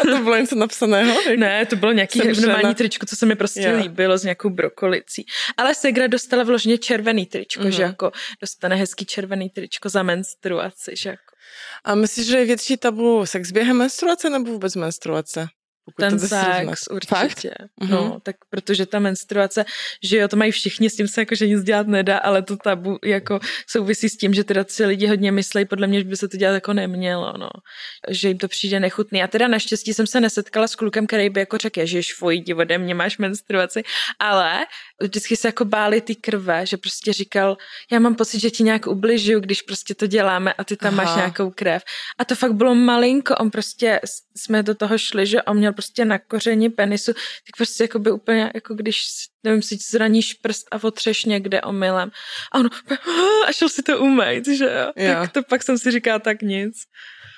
[0.00, 1.20] A to bylo něco napsaného?
[1.36, 3.82] Ne, to bylo nějaký normální tričko, co se mi prostě yeah.
[3.82, 5.26] líbilo s nějakou brokolicí.
[5.56, 7.68] Ale Segra dostala vložně červený tričko, mm-hmm.
[7.68, 7.90] že mhm.
[7.90, 11.32] jako dostane hezký červený tričko za menstruaci, že jako.
[11.84, 15.48] A myslíš, že je větší tabu sex během menstruace nebo vůbec menstruace?
[15.84, 17.14] Pokud ten sex, určitě.
[17.14, 17.46] Fakt?
[17.80, 18.20] No, mm-hmm.
[18.22, 19.64] tak protože ta menstruace,
[20.02, 22.98] že jo, to mají všichni, s tím se jakože nic dělat nedá, ale to tabu
[23.04, 26.28] jako souvisí s tím, že teda si lidi hodně myslí, podle mě, že by se
[26.28, 27.48] to dělat jako nemělo, no.
[28.08, 29.22] Že jim to přijde nechutný.
[29.22, 32.78] A teda naštěstí jsem se nesetkala s klukem, který by jako řekl, že fuj, ode
[32.78, 33.82] mě máš menstruaci,
[34.18, 34.66] ale
[35.02, 37.56] vždycky se jako báli ty krve, že prostě říkal,
[37.92, 41.04] já mám pocit, že ti nějak ubližuju, když prostě to děláme a ty tam Aha.
[41.04, 41.82] máš nějakou krev.
[42.18, 44.00] A to fakt bylo malinko, on prostě,
[44.36, 48.10] jsme do toho šli, že on měl prostě na koření penisu, tak prostě jako by
[48.10, 49.06] úplně, jako když,
[49.44, 52.10] nevím, si zraníš prst a otřeš někde omylem.
[52.52, 52.68] A ono,
[53.48, 54.92] a šel si to umýt, že jo?
[54.96, 55.14] jo.
[55.20, 56.76] Tak to pak jsem si říkala, tak nic.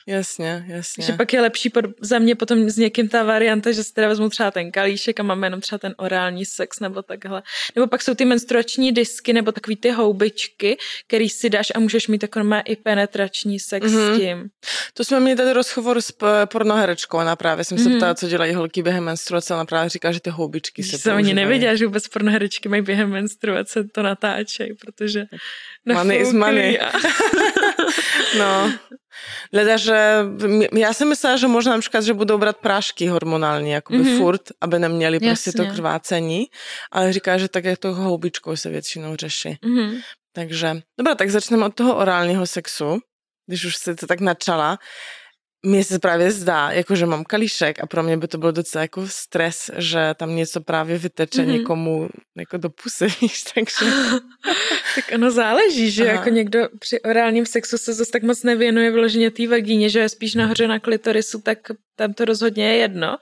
[0.07, 1.05] Jasně, jasně.
[1.05, 4.09] Že pak je lepší pod, za mě potom s někým ta varianta, že si teda
[4.09, 7.43] vezmu třeba ten kalíšek a máme jenom třeba ten orální sex nebo takhle.
[7.77, 12.09] Nebo pak jsou ty menstruační disky nebo takový ty houbičky, který si dáš a můžeš
[12.09, 14.07] mít takový i penetrační sex mm-hmm.
[14.07, 14.19] s mhm.
[14.19, 14.49] tím.
[14.95, 16.15] To jsme měli tady rozhovor s
[16.45, 17.97] pornoherečkou, ona právě jsem se mm-hmm.
[17.97, 21.35] ptala, co dělají holky během menstruace, ona právě říká, že ty houbičky se jsem ani
[21.35, 25.25] nevěděla, že vůbec pornoherečky mají během menstruace to natáčejí, protože
[25.87, 26.81] Money is money.
[26.81, 26.93] A...
[28.39, 28.73] no.
[29.53, 30.19] Leda, že
[30.73, 34.19] já si myslela, že možná například, že budou brát prášky hormonální, jakoby mm-hmm.
[34.19, 35.29] furt, aby neměli Jasně.
[35.29, 36.47] prostě to krvácení,
[36.93, 39.49] ale říká, že tak je to houbičkou se většinou řeší.
[39.49, 40.03] Mm-hmm.
[40.33, 42.99] Takže, dobrá, tak začneme od toho orálního sexu,
[43.47, 44.79] když už jste to tak načala
[45.65, 48.83] mně se právě zdá, jako že mám kalíšek a pro mě by to byl docela
[48.83, 51.53] jako stres, že tam něco právě vyteče mm-hmm.
[51.53, 53.93] někomu jako do pusy, víš, takže...
[54.95, 56.13] tak ono záleží, že Aha.
[56.13, 60.09] jako někdo při orálním sexu se zase tak moc nevěnuje vyloženě té vagíně, že je
[60.09, 61.59] spíš nahoře na klitorisu, tak
[61.97, 63.17] tam to rozhodně je jedno,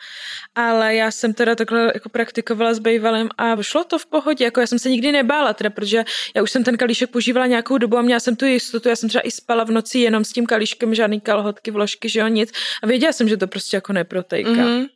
[0.55, 4.61] ale já jsem teda takhle jako praktikovala s bejvalem a šlo to v pohodě, jako
[4.61, 6.05] já jsem se nikdy nebála teda, protože
[6.37, 9.09] já už jsem ten kalíšek používala nějakou dobu a měla jsem tu jistotu, já jsem
[9.09, 12.53] třeba i spala v noci jenom s tím kalíškem, žádný kalhotky, vložky, že jo, nic
[12.83, 14.51] a věděla jsem, že to prostě jako neprotejká.
[14.51, 14.89] Mm-hmm.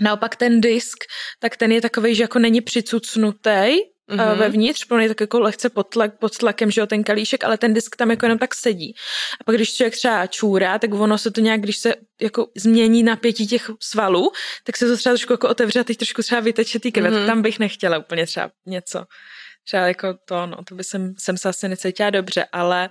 [0.00, 1.04] Naopak ten disk,
[1.38, 4.36] tak ten je takový, že jako není přicucnutý, mm-hmm.
[4.36, 7.74] vevnitř, plný tak jako lehce pod, tlak, pod tlakem, že jo, ten kalíšek, ale ten
[7.74, 8.94] disk tam jako jenom tak sedí.
[9.40, 13.02] A pak když člověk třeba čůrá, tak ono se to nějak, když se jako změní
[13.02, 14.32] napětí těch svalů,
[14.64, 17.10] tak se to třeba trošku jako otevře a teď trošku třeba vyteče ty krve.
[17.10, 17.26] Mm-hmm.
[17.26, 19.04] Tam bych nechtěla úplně třeba něco.
[19.66, 22.90] Třeba jako to, no, to by jsem, jsem se asi necítila dobře, ale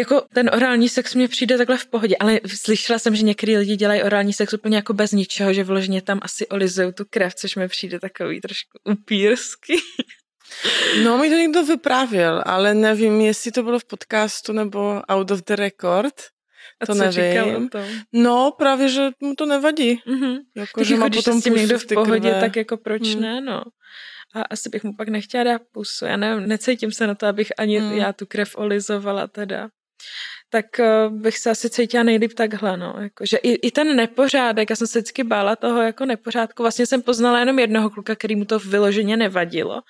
[0.00, 3.76] jako ten orální sex mě přijde takhle v pohodě, ale slyšela jsem, že některý lidi
[3.76, 7.56] dělají orální sex úplně jako bez ničeho, že vložně tam asi olizují tu krev, což
[7.56, 9.76] mi přijde takový trošku upírsky.
[11.04, 15.42] No, mi to někdo vyprávěl, ale nevím, jestli to bylo v podcastu nebo out of
[15.46, 16.14] the record.
[16.80, 17.68] A to co nevím.
[17.68, 17.78] To?
[18.12, 20.02] No, právě, že mu to nevadí.
[20.06, 20.38] Mm-hmm.
[20.56, 22.40] Jako, tak že jako, má když potom s tím někdo v pohodě, krve.
[22.40, 23.20] tak jako proč mm.
[23.20, 23.62] ne, no.
[24.34, 26.04] A asi bych mu pak nechtěla dát pusu.
[26.04, 27.92] Já nevím, necítím se na to, abych ani mm.
[27.92, 29.68] já tu krev olizovala teda
[30.50, 32.94] tak uh, bych se asi cítila nejlíp takhle, no.
[33.00, 36.62] Jako, že i, i, ten nepořádek, já jsem se vždycky bála toho jako nepořádku.
[36.62, 39.82] Vlastně jsem poznala jenom jednoho kluka, který mu to vyloženě nevadilo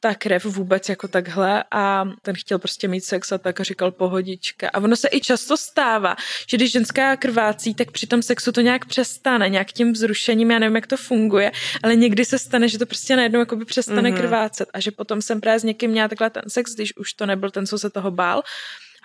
[0.00, 3.90] ta krev vůbec jako takhle a ten chtěl prostě mít sex a tak a říkal
[3.90, 4.70] pohodička.
[4.72, 6.16] A ono se i často stává,
[6.48, 10.58] že když ženská krvácí, tak při tom sexu to nějak přestane, nějak tím vzrušením, já
[10.58, 14.16] nevím, jak to funguje, ale někdy se stane, že to prostě najednou jakoby přestane mm-hmm.
[14.16, 17.26] krvácet a že potom jsem právě s někým měla takhle ten sex, když už to
[17.26, 18.42] nebyl ten, co se toho bál,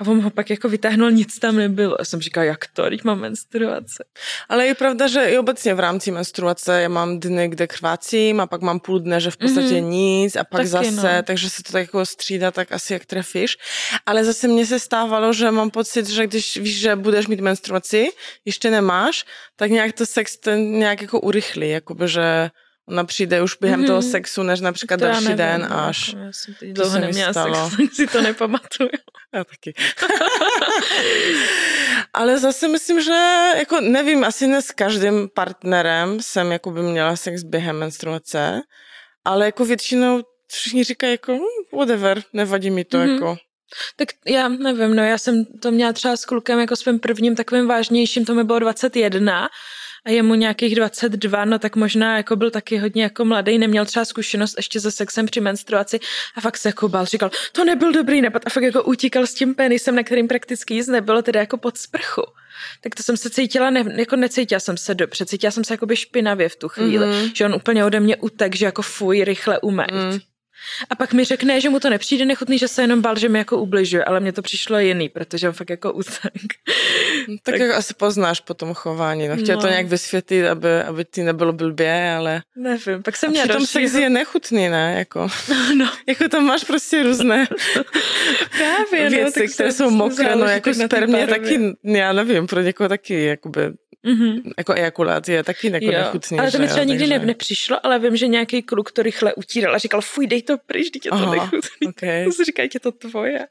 [0.01, 1.95] a on ho pak jako vytáhnul, nic tam nebylo.
[1.99, 4.03] Já jsem říkala, jak to, teď mám menstruace.
[4.49, 8.47] Ale je pravda, že i obecně v rámci menstruace já mám dny, kde krvácím a
[8.47, 9.89] pak mám půl dne, že v podstatě mm-hmm.
[9.89, 11.23] nic a pak Taky zase, no.
[11.23, 13.57] takže se to tak jako střídá tak asi jak trefíš.
[14.05, 18.09] Ale zase mně se stávalo, že mám pocit, že když víš, že budeš mít menstruaci,
[18.45, 22.49] ještě nemáš, tak nějak to sex ten nějak jako urychlí, jakoby, že
[22.91, 23.87] ona přijde už během mm-hmm.
[23.87, 26.07] toho sexu, než například to další nevím, den no, až.
[26.07, 27.69] Jako já jsem teď dlouho neměla stalo.
[27.75, 28.89] sex, si to nepamatuju.
[29.33, 29.73] Já taky.
[32.13, 33.11] Ale zase myslím, že
[33.57, 38.61] jako nevím, asi ne s každým partnerem jsem jako by měla sex během menstruace,
[39.25, 43.13] ale jako většinou všichni říkají jako hm, whatever, nevadí mi to mm-hmm.
[43.13, 43.37] jako.
[43.95, 47.67] Tak já nevím, no já jsem to měla třeba s klukem jako svým prvním takovým
[47.67, 49.49] vážnějším, to mi bylo 21
[50.05, 53.85] a je mu nějakých 22, no tak možná jako byl taky hodně jako mladý, neměl
[53.85, 55.99] třeba zkušenost ještě se sexem při menstruaci
[56.35, 59.33] a fakt se jako bál, říkal, to nebyl dobrý nápad a fakt jako utíkal s
[59.33, 62.21] tím penisem, na kterým prakticky jíst nebylo, teda jako pod sprchu.
[62.81, 65.85] Tak to jsem se cítila, ne, jako necítila jsem se dobře, cítila jsem se jako
[65.85, 67.31] by špinavě v tu chvíli, mm-hmm.
[67.35, 69.91] že on úplně ode mě utek, že jako fuj, rychle umejt.
[69.91, 70.19] Mm.
[70.89, 73.37] A pak mi řekne, že mu to nepřijde nechutný, že se jenom bál, že mi
[73.37, 76.33] jako ubližuje, ale mně to přišlo jiný, protože on fakt jako utek.
[77.27, 79.61] No, tak, tak asi poznáš po tom chování, no, chtěl no.
[79.61, 82.41] to nějak vysvětlit, aby, aby ti nebylo blbě, ale...
[82.55, 83.65] Nevím, pak jsem měla další...
[83.65, 85.27] sex je nechutný, ne, jako...
[85.77, 85.91] No.
[86.07, 87.47] jako tam máš prostě různé
[88.57, 92.89] Právě, no, věci, no, které jsou mokré, no jako spermě taky, já nevím, pro někoho
[92.89, 93.71] taky, jakoby
[94.05, 94.51] Mm-hmm.
[94.57, 96.39] Jako ejakulát je taky jako nechutný.
[96.39, 97.25] Ale to mi třeba nikdy takže...
[97.25, 100.91] nepřišlo, ale vím, že nějaký kluk to rychle utíral a říkal, fuj, dej to pryč,
[100.91, 101.87] dítě to Aha, nechutný.
[101.87, 102.25] Okay.
[102.45, 103.47] Říkají, je to tvoje.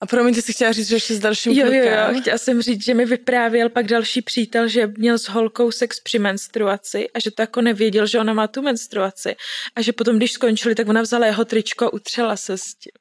[0.00, 1.84] A promiň, ty jsi chtěla říct, že ještě s dalším jo, klukem.
[1.84, 5.70] Jo, jo, chtěla jsem říct, že mi vyprávěl pak další přítel, že měl s holkou
[5.70, 9.36] sex při menstruaci a že to jako nevěděl, že ona má tu menstruaci.
[9.76, 12.92] A že potom, když skončili, tak ona vzala jeho tričko a utřela se s tím.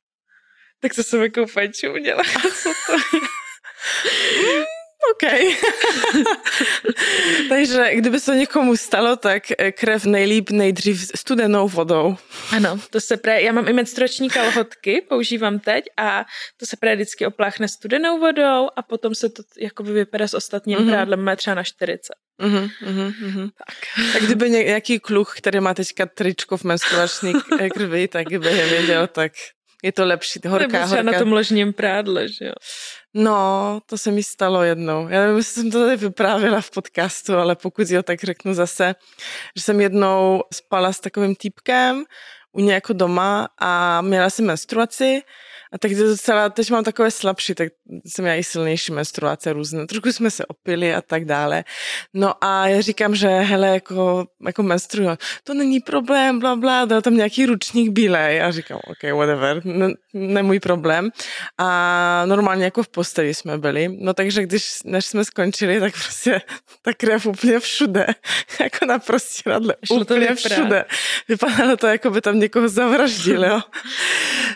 [0.81, 1.45] Tak to jsem jako.
[1.47, 4.65] Co to je?
[5.11, 5.29] OK.
[7.49, 12.17] Takže kdyby se někomu stalo, tak krev nejlíp nejdřív studenou vodou.
[12.55, 16.25] Ano, to se pre, já mám i menstruační kalhotky, používám teď a
[16.57, 20.79] to se právě vždycky opláchne studenou vodou a potom se to jakoby vypadá s ostatním
[20.79, 20.89] mm-hmm.
[20.89, 22.13] prádlem, má třeba na 40.
[22.41, 23.49] Mm-hmm, mm-hmm.
[23.57, 23.77] Tak.
[24.13, 27.33] tak kdyby nějaký kluk, který má teďka tričko v menstruační
[27.73, 29.31] krvi, tak by je věděl, tak
[29.83, 31.03] je to lepší, horká, Nebo horká.
[31.03, 32.53] na tom ložním prádle, že jo.
[33.13, 35.07] No, to se mi stalo jednou.
[35.07, 38.95] Já nevím, jestli jsem to tady vyprávila v podcastu, ale pokud jo, tak řeknu zase,
[39.55, 42.03] že jsem jednou spala s takovým týpkem
[42.51, 45.21] u něj jako doma a měla jsem menstruaci
[45.71, 47.67] a tak docela, teď mám takové slabší, tak
[48.05, 49.87] jsem měla i silnější menstruace různé.
[49.87, 51.63] Trošku jsme se opili a tak dále.
[52.13, 55.09] No a já říkám, že hele, jako, jako menstruju,
[55.43, 58.41] to není problém, bla, bla, dal tam nějaký ručník bílej.
[58.41, 61.09] A říkám, ok, whatever, ne, ne můj problém.
[61.57, 63.97] A normálně jako v posteli jsme byli.
[63.99, 66.41] No takže když, než jsme skončili, tak prostě
[66.81, 68.07] ta krev úplně všude.
[68.59, 69.75] jako na prostěradle.
[69.91, 70.85] Úplně všude.
[71.27, 73.61] Vypadalo to, jako by tam někoho zavraždili, jo.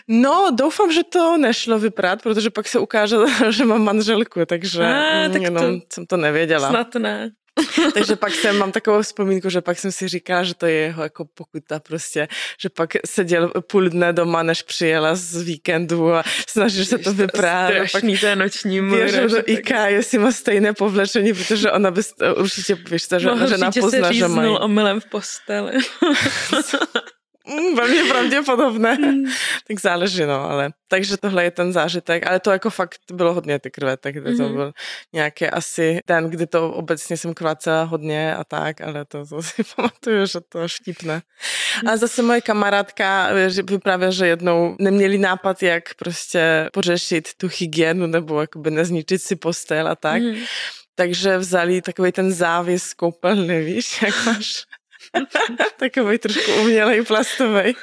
[0.08, 3.16] No, doufám, že to nešlo vyprat, protože pak se ukáže,
[3.50, 6.68] že mám manželku, takže A, tak jenom to, jsem to nevěděla.
[6.68, 7.30] Snad ne.
[7.94, 11.02] Takže pak jsem, mám takovou vzpomínku, že pak jsem si říkala, že to je jeho
[11.02, 12.28] jako pokuta prostě,
[12.60, 17.88] že pak seděl půl dne doma, než přijela z víkendu a snažil se to vyprávět.
[17.88, 19.26] Strašný pak to noční můra.
[19.26, 22.02] do IKEA, jestli má stejné povlečení, protože ona by
[22.36, 24.50] určitě, víš že no, žena pozná, že mají.
[24.50, 25.72] omylem v posteli.
[27.48, 28.98] Mm, velmi pravděpodobné.
[28.98, 29.24] Mm.
[29.68, 30.70] tak záleží, no, ale.
[30.88, 34.36] Takže tohle je ten zážitek, ale to jako fakt bylo hodně ty krvetek, mm-hmm.
[34.36, 34.54] to mhm.
[34.54, 34.72] byl
[35.12, 39.62] nějaký asi den, kdy to obecně jsem krvácela hodně a tak, ale to, to si
[39.76, 41.22] pamatuju, že to štípne.
[41.86, 43.28] A zase moje kamarádka
[43.64, 49.88] vyprávěla, že jednou neměli nápad, jak prostě pořešit tu hygienu nebo jakoby nezničit si postel
[49.88, 50.22] a tak.
[50.22, 50.46] Mm-hmm.
[50.94, 54.64] Takže vzali takový ten závěs koupelny, víš, jak máš
[55.76, 57.76] Takový trošku umělej plastový.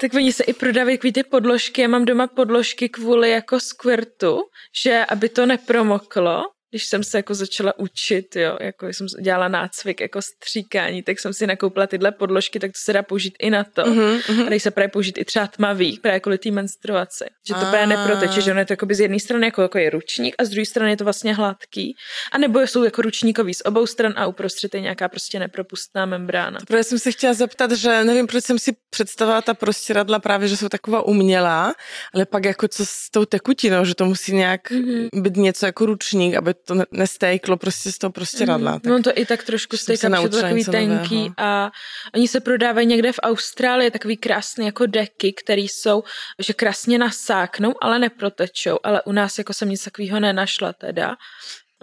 [0.00, 1.82] Tak oni se i prodávají takový ty podložky.
[1.82, 4.40] Já mám doma podložky kvůli jako squirtu,
[4.82, 6.42] že aby to nepromoklo,
[6.74, 11.32] když jsem se jako začala učit, jo, jako jsem dělala nácvik jako stříkání, tak jsem
[11.32, 13.82] si nakoupila tyhle podložky, tak to se dá použít i na to.
[13.82, 14.46] Mm-hmm.
[14.46, 17.24] A dají se právě použít i třeba tmavý, právě kvůli té menstruaci.
[17.48, 19.90] Že to právě neproteče, že ono je to jako z jedné strany jako, jako je
[19.90, 21.96] ručník a z druhé strany je to vlastně hladký.
[22.32, 26.60] A nebo jsou jako ručníkový z obou stran a uprostřed je nějaká prostě nepropustná membrána.
[26.60, 30.48] To právě jsem se chtěla zeptat, že nevím, proč jsem si představila ta prostěradla právě,
[30.48, 31.74] že jsou taková umělá,
[32.14, 35.22] ale pak jako co s tou tekutinou, že to musí nějak mm-hmm.
[35.22, 38.72] být něco jako ručník, aby to nestejklo prostě z toho prostě radla.
[38.72, 41.34] Mm, no to i tak trošku stejká, protože to takový tenký nového.
[41.38, 41.70] a
[42.14, 46.02] oni se prodávají někde v Austrálii takový krásný jako deky, které jsou,
[46.38, 51.16] že krásně nasáknou, ale neprotečou, ale u nás jako jsem nic takového nenašla teda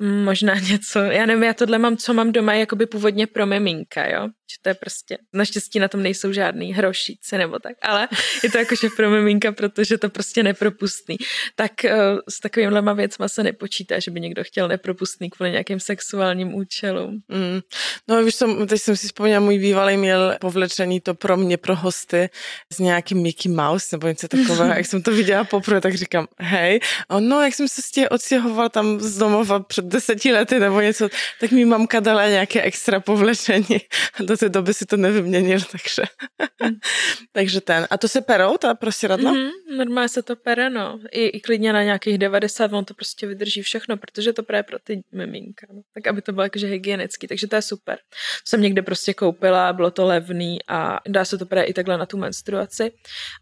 [0.02, 4.30] možná něco, já nevím, já tohle mám, co mám doma, jakoby původně pro miminka, jo,
[4.52, 8.08] že to je prostě, naštěstí na tom nejsou žádný hrošíci nebo tak, ale
[8.44, 11.18] je to jakože pro miminka, protože to prostě nepropustný.
[11.56, 11.92] Tak uh,
[12.30, 17.22] s takovýmhle věcma se nepočítá, že by někdo chtěl nepropustný kvůli nějakým sexuálním účelům.
[17.30, 17.60] Mm.
[18.08, 21.76] No víš, jsem, teď jsem si vzpomněla, můj bývalý měl povlečení to pro mě, pro
[21.76, 22.30] hosty
[22.74, 24.66] s nějakým Mickey Mouse nebo něco takového.
[24.76, 28.10] jak jsem to viděla poprvé, tak říkám, hej, a no, jak jsem se s tě
[28.10, 31.10] odstěhoval tam z domova před deseti lety nebo něco,
[31.40, 33.82] tak mi mamka dala nějaké extra povlečení.
[34.20, 36.04] Do té doby si to nevyměnil, takže,
[37.32, 37.88] takže ten.
[37.90, 39.32] A to se perou, ta prostě radla?
[39.32, 41.00] Mm-hmm, normálně se to pere, no.
[41.12, 44.80] I, I klidně na nějakých 90, on to prostě vydrží všechno, protože to právě pro
[44.80, 45.68] ty miminka.
[45.74, 45.82] No.
[45.94, 47.98] Tak aby to bylo jakože hygienický, takže to je super.
[47.98, 51.98] To jsem někde prostě koupila, bylo to levný a dá se to právě i takhle
[51.98, 52.92] na tu menstruaci.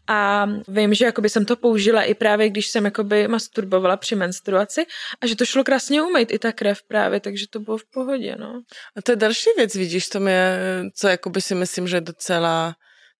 [0.08, 4.86] A vím, že jakoby jsem to použila i právě, když jsem jakoby masturbovala při menstruaci
[5.20, 8.36] a že to šlo krásně umýt i ta krev právě, takže to bylo v pohodě,
[8.38, 8.62] no.
[8.96, 10.58] A to je další věc, vidíš, to mě,
[10.94, 12.74] co jakoby si myslím, že je docela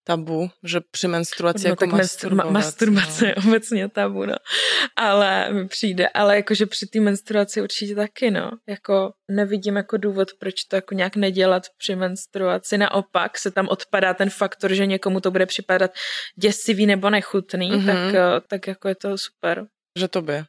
[0.04, 2.52] tabu, že při menstruaci no, jako tak masturbovat.
[2.52, 3.28] Masturbace no.
[3.28, 4.35] je obecně tabu, no.
[4.96, 8.50] Ale mi přijde, ale jakože při té menstruaci určitě taky, no.
[8.68, 12.78] Jako nevidím jako důvod, proč to jako nějak nedělat při menstruaci.
[12.78, 15.90] Naopak se tam odpadá ten faktor, že někomu to bude připadat
[16.37, 17.87] děsivý nebo nechutný, mm-hmm.
[17.87, 19.66] tak, eh, tak jako je to super.
[19.98, 20.44] Že to by.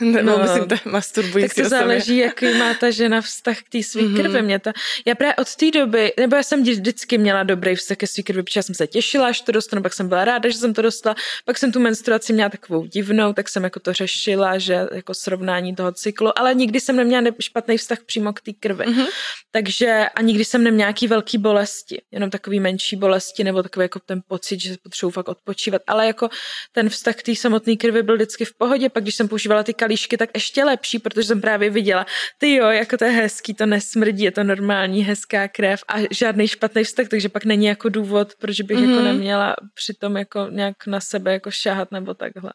[0.00, 1.78] Nebo no, myslím, to masturbující Tak to osobě.
[1.78, 4.16] záleží, jaký má ta žena vztah k té své mm-hmm.
[4.16, 4.42] krvi.
[4.42, 4.70] Mě to,
[5.06, 8.42] já právě od té doby, nebo já jsem vždycky měla dobrý vztah ke své krvi,
[8.42, 11.16] protože jsem se těšila, až to dostanu, pak jsem byla ráda, že jsem to dostala,
[11.44, 15.74] pak jsem tu menstruaci měla takovou divnou, tak jsem jako to řešila, že jako srovnání
[15.74, 18.84] toho cyklu, ale nikdy jsem neměla špatný vztah přímo k té krvi.
[18.84, 19.06] Mm-hmm.
[19.50, 23.98] Takže a nikdy jsem neměla nějaký velký bolesti, jenom takový menší bolesti, nebo takový jako
[23.98, 26.28] ten pocit, že potřebuji fakt odpočívat, ale jako
[26.72, 29.74] ten vztah k té samotné krvi byl vždycky v pohodě, pak když jsem používala ty
[29.74, 32.06] kalíšky, tak ještě lepší, protože jsem právě viděla,
[32.38, 36.48] ty jo, jako to je hezký, to nesmrdí, je to normální, hezká krev a žádný
[36.48, 38.90] špatný vztah, takže pak není jako důvod, proč bych mm-hmm.
[38.90, 39.04] jako mhm.
[39.04, 42.52] neměla přitom jako nějak na sebe jako šáhat nebo takhle.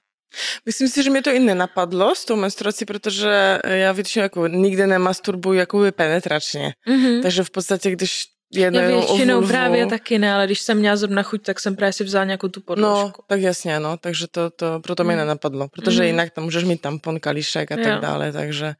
[0.66, 4.88] Myslím si, že mě to i nenapadlo s tou menstruací, protože já většinou jako nikdy
[4.88, 6.74] nemasturbuju jako penetračně.
[6.88, 7.22] Mm-hmm.
[7.22, 8.24] Takže v podstatě, když
[8.54, 11.94] jedno Já většinou právě taky ne, ale když jsem měla zrovna chuť, tak jsem právě
[11.94, 13.08] si vzala nějakou tu podložku.
[13.18, 15.20] No, tak jasně, no, takže to, to proto mi mm.
[15.20, 16.08] nenapadlo, protože mm.
[16.08, 18.00] jinak tam můžeš mít tampon, kalíšek a tak jo.
[18.02, 18.74] dále, takže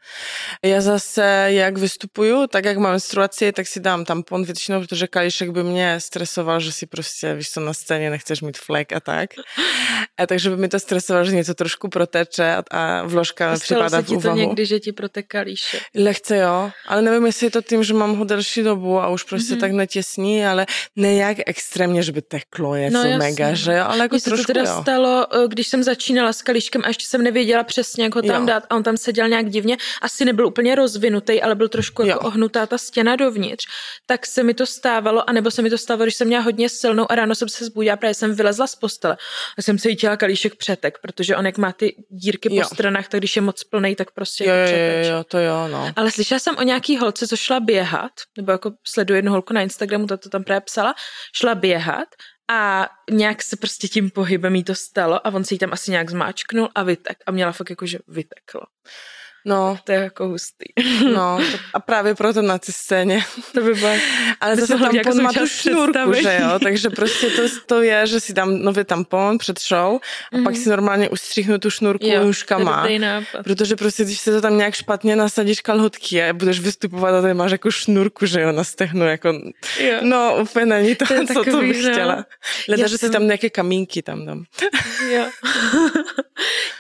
[0.66, 5.50] já zase, jak vystupuju, tak jak mám menstruaci, tak si dám tampon většinou, protože kalíšek
[5.50, 9.30] by mě stresoval, že si prostě, víš co, na scéně nechceš mít flek a tak.
[10.18, 14.10] A takže by mi to stresovalo, že něco trošku proteče a, a vložka připadá v
[14.10, 14.38] úvahu.
[14.38, 15.82] to někdy, že ti protek kalíšek?
[15.96, 19.24] Lehce jo, ale nevím, jestli je to tím, že mám ho delší dobu a už
[19.24, 23.74] prostě mm tak netěsní, ale ne jak extrémně, že by teklo něco no, mega, že
[23.74, 24.82] jo, ale jako Mně trošku se to teda jo.
[24.82, 28.42] stalo, eh, když jsem začínala s kalíškem a ještě jsem nevěděla přesně, jak ho tam
[28.42, 28.48] jo.
[28.48, 32.28] dát a on tam seděl nějak divně, asi nebyl úplně rozvinutý, ale byl trošku jako
[32.28, 33.66] ohnutá ta stěna dovnitř,
[34.06, 37.12] tak se mi to stávalo, anebo se mi to stávalo, když jsem měla hodně silnou
[37.12, 39.18] a ráno jsem se zbudila, právě jsem vylezla z postele
[39.58, 42.64] a jsem cítila kalíšek přetek, protože on jak má ty dírky jo.
[42.64, 45.92] po stranách, tak když je moc plný, tak prostě jo, jo, jo, to jo, no.
[45.96, 49.62] Ale slyšela jsem o nějaký holce, co šla běhat, nebo jako sleduji jednu holku na
[49.62, 50.96] Instagramu, ta to tam právě psala,
[51.36, 52.08] šla běhat
[52.52, 55.92] a nějak se prostě tím pohybem jí to stalo a on se jí tam asi
[55.92, 58.62] nějak zmáčknul a vytek a měla fakt jako, že vyteklo.
[59.46, 59.78] No.
[59.84, 60.66] To je jako hustý.
[61.14, 63.24] No, to, a právě proto na té scéně.
[63.54, 63.96] To by bylo.
[64.42, 68.34] Ale zase tampon má tu šnurku, že jo, takže prostě to, to je, že si
[68.34, 70.00] dám nový tampon před show
[70.32, 70.44] a mm-hmm.
[70.44, 70.64] pak mhm.
[70.64, 72.88] si normálně ustříhnu tu šnurku jo, nůžkama.
[73.44, 77.34] Protože prostě, když se to tam nějak špatně nasadíš kalhotky a budeš vystupovat a tady
[77.34, 79.30] máš jako šnurku, že jo, na stehnu, jako,
[79.80, 79.98] jo.
[80.02, 81.92] no úplně není to, to co takový, to bych no.
[81.92, 82.26] chtěla.
[82.68, 83.10] Leda, že jsem...
[83.10, 84.44] si tam nějaké kamínky tam dám.
[85.10, 85.26] Jo.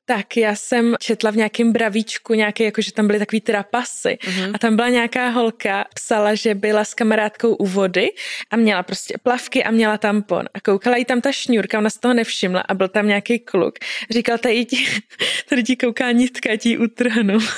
[0.09, 4.51] tak já jsem četla v nějakém bravíčku nějaký, jako že tam byly takový trapasy uh-huh.
[4.53, 8.07] a tam byla nějaká holka, psala, že byla s kamarádkou u vody
[8.51, 11.97] a měla prostě plavky a měla tampon a koukala jí tam ta šňůrka, ona z
[11.97, 13.75] toho nevšimla a byl tam nějaký kluk.
[14.09, 14.85] Říkal, tady ti,
[15.49, 17.39] tady ti kouká nitka, ti utrhnu.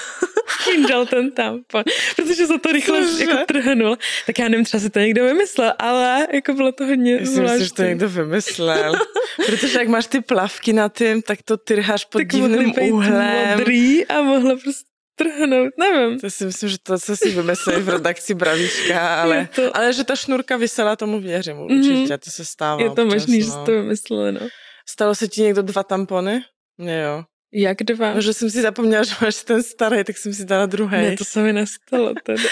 [0.65, 1.83] Tím dal ten tampon,
[2.15, 3.23] protože se to rychle Cože?
[3.23, 3.97] jako trhnul.
[4.25, 7.63] Tak já nevím, třeba si to někdo vymyslel, ale jako bylo to hodně Myslím si,
[7.63, 8.93] že to někdo vymyslel.
[9.45, 13.58] protože jak máš ty plavky na tím, tak to trháš pod tak divným úhlem.
[13.58, 16.19] modrý a mohla prostě trhnout, nevím.
[16.19, 19.77] To si myslím, že to, co si vymysleli v redakci Bravíčka, ale, to...
[19.77, 22.17] ale že ta šnurka vysela, tomu věřím určitě, mm-hmm.
[22.17, 23.45] to se stává Je to občas, možný, no.
[23.45, 24.47] že to vymysleli, no.
[24.89, 26.41] Stalo se ti někdo dva tampony?
[26.77, 27.23] Ne, jo.
[27.53, 28.13] Jak dva?
[28.13, 30.97] No, že jsem si zapomněla, že máš ten starý, tak jsem si dala druhý.
[30.97, 32.49] Ne, to se mi nestalo teda.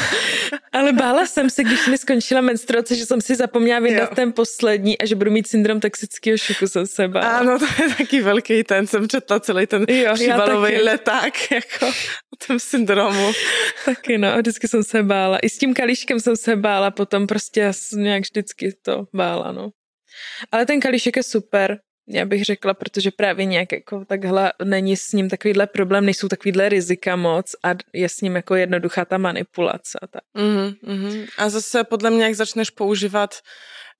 [0.72, 4.14] Ale bála jsem se, když mi skončila menstruace, že jsem si zapomněla vydat jo.
[4.14, 7.38] ten poslední a že budu mít syndrom toxického šoku, jsem se bála.
[7.38, 11.86] Ano, to je taky velký ten, jsem četla celý ten jo, příbalový leták, jako
[12.32, 13.32] o tom syndromu.
[13.84, 15.38] Taky no, vždycky jsem se bála.
[15.38, 19.70] I s tím kalíškem jsem se bála, potom prostě nějak vždycky to bála, no.
[20.52, 21.78] Ale ten kalíšek je super
[22.12, 26.68] já bych řekla, protože právě nějak jako takhle není s ním takovýhle problém, nejsou takovýhle
[26.68, 29.98] rizika moc a je s ním jako jednoduchá ta manipulace.
[30.10, 30.22] Tak.
[30.36, 31.26] Mm-hmm.
[31.38, 33.34] A zase podle mě, jak začneš používat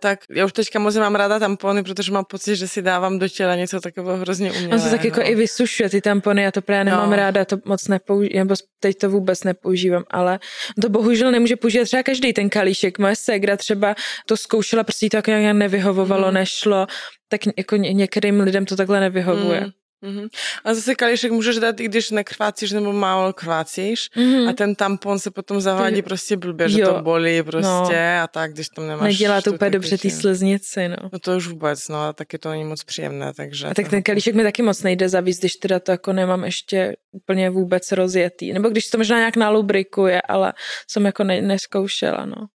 [0.03, 3.29] tak já už teďka moc mám ráda tampony, protože mám pocit, že si dávám do
[3.29, 4.75] těla něco takového hrozně umělé.
[4.75, 7.17] On se tak jako i vysušuje ty tampony, já to právě nemám no.
[7.17, 10.41] ráda, to moc nepoužívám, nebo teď to vůbec nepoužívám, ale
[10.83, 12.99] to bohužel nemůže používat třeba každý ten kalíšek.
[12.99, 13.95] Moje segra třeba
[14.27, 16.35] to zkoušela, prostě to jako nějak nevyhovovalo, mm.
[16.35, 16.87] nešlo,
[17.29, 19.61] tak jako některým lidem to takhle nevyhovuje.
[19.61, 19.71] Mm.
[20.03, 20.29] Mm-hmm.
[20.65, 24.49] A zase kalíšek můžeš dát, i když nekrvácíš nebo málo krvácíš mm-hmm.
[24.49, 28.23] a ten tampon se potom zavádí prostě blbě, že to bolí prostě no.
[28.23, 29.05] a tak, když tam nemáš...
[29.05, 30.97] Nedělá to úplně dobře ty sliznici, no.
[31.13, 33.67] No to už vůbec, no a taky to není moc příjemné, takže...
[33.67, 36.97] A tak ten kalíšek mi taky moc nejde zavíc, když teda to jako nemám ještě
[37.13, 38.53] úplně vůbec rozjetý.
[38.53, 40.53] Nebo když to možná nějak nalubrikuje, ale
[40.89, 42.47] jsem jako ne- neskoušela, no.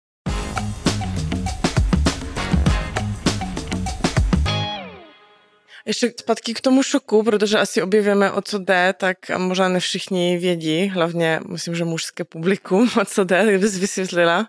[5.87, 10.37] Ještě zpátky k tomu šoku, protože asi objevíme, o co jde, tak možná ne všichni
[10.37, 14.47] vědí, hlavně myslím, že mužské publikum, o co jde, tak bys vysvětlila.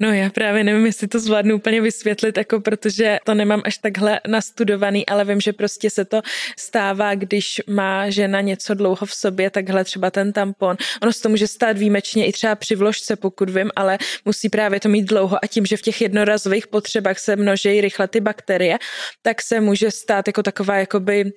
[0.00, 4.20] No já právě nevím, jestli to zvládnu úplně vysvětlit, jako protože to nemám až takhle
[4.28, 6.22] nastudovaný, ale vím, že prostě se to
[6.58, 10.76] stává, když má žena něco dlouho v sobě, takhle třeba ten tampon.
[11.02, 14.80] Ono se to může stát výjimečně i třeba při vložce, pokud vím, ale musí právě
[14.80, 18.78] to mít dlouho a tím, že v těch jednorazových potřebách se množí rychle ty bakterie,
[19.22, 21.32] tak se může stát jako taková jakoby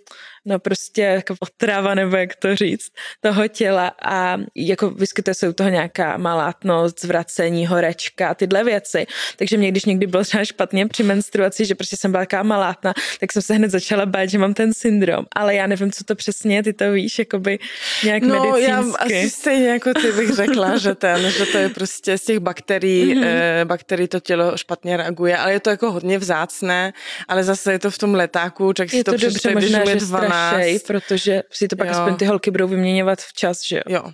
[0.50, 5.54] no prostě jako otrava, nebo jak to říct, toho těla a jako vyskytuje se u
[5.54, 9.06] toho nějaká malátnost, zvracení, horečka a tyhle věci.
[9.38, 12.94] Takže mě, když někdy bylo třeba špatně při menstruaci, že prostě jsem byla taková malátna,
[13.20, 15.26] tak jsem se hned začala bát, že mám ten syndrom.
[15.36, 17.60] Ale já nevím, co to přesně je, ty to víš, jakoby
[18.04, 18.72] nějak no, medicínsky.
[18.72, 22.40] já asi stejně jako ty bych řekla, že ten, že to je prostě z těch
[22.40, 23.62] bakterií, mm-hmm.
[23.62, 26.94] eh, bakterií to tělo špatně reaguje, ale je to jako hodně vzácné,
[27.28, 29.96] ale zase je to v tom letáku, tak si je to, to dobře, možná, že
[29.96, 31.94] 12, strašej, protože si to pak jo.
[31.94, 33.82] aspoň ty holky budou vyměňovat včas, že jo?
[33.88, 34.12] Jo.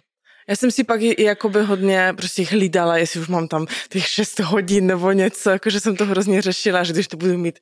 [0.48, 4.08] Já jsem si pak i, i jakoby hodně prostě hlídala, jestli už mám tam těch
[4.08, 7.60] 6 hodin nebo něco, jakože jsem to hrozně řešila, že když to budu mít,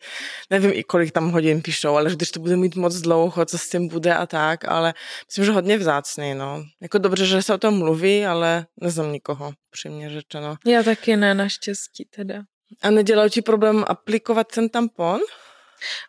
[0.50, 3.58] nevím i kolik tam hodin píšou, ale že když to budu mít moc dlouho, co
[3.58, 4.94] s tím bude a tak, ale
[5.28, 6.64] myslím, že hodně vzácný, no.
[6.82, 10.56] Jako dobře, že se o tom mluví, ale neznám nikoho, přímě řečeno.
[10.66, 12.44] Já taky ne, naštěstí teda.
[12.82, 15.20] A nedělal ti problém aplikovat ten tampon?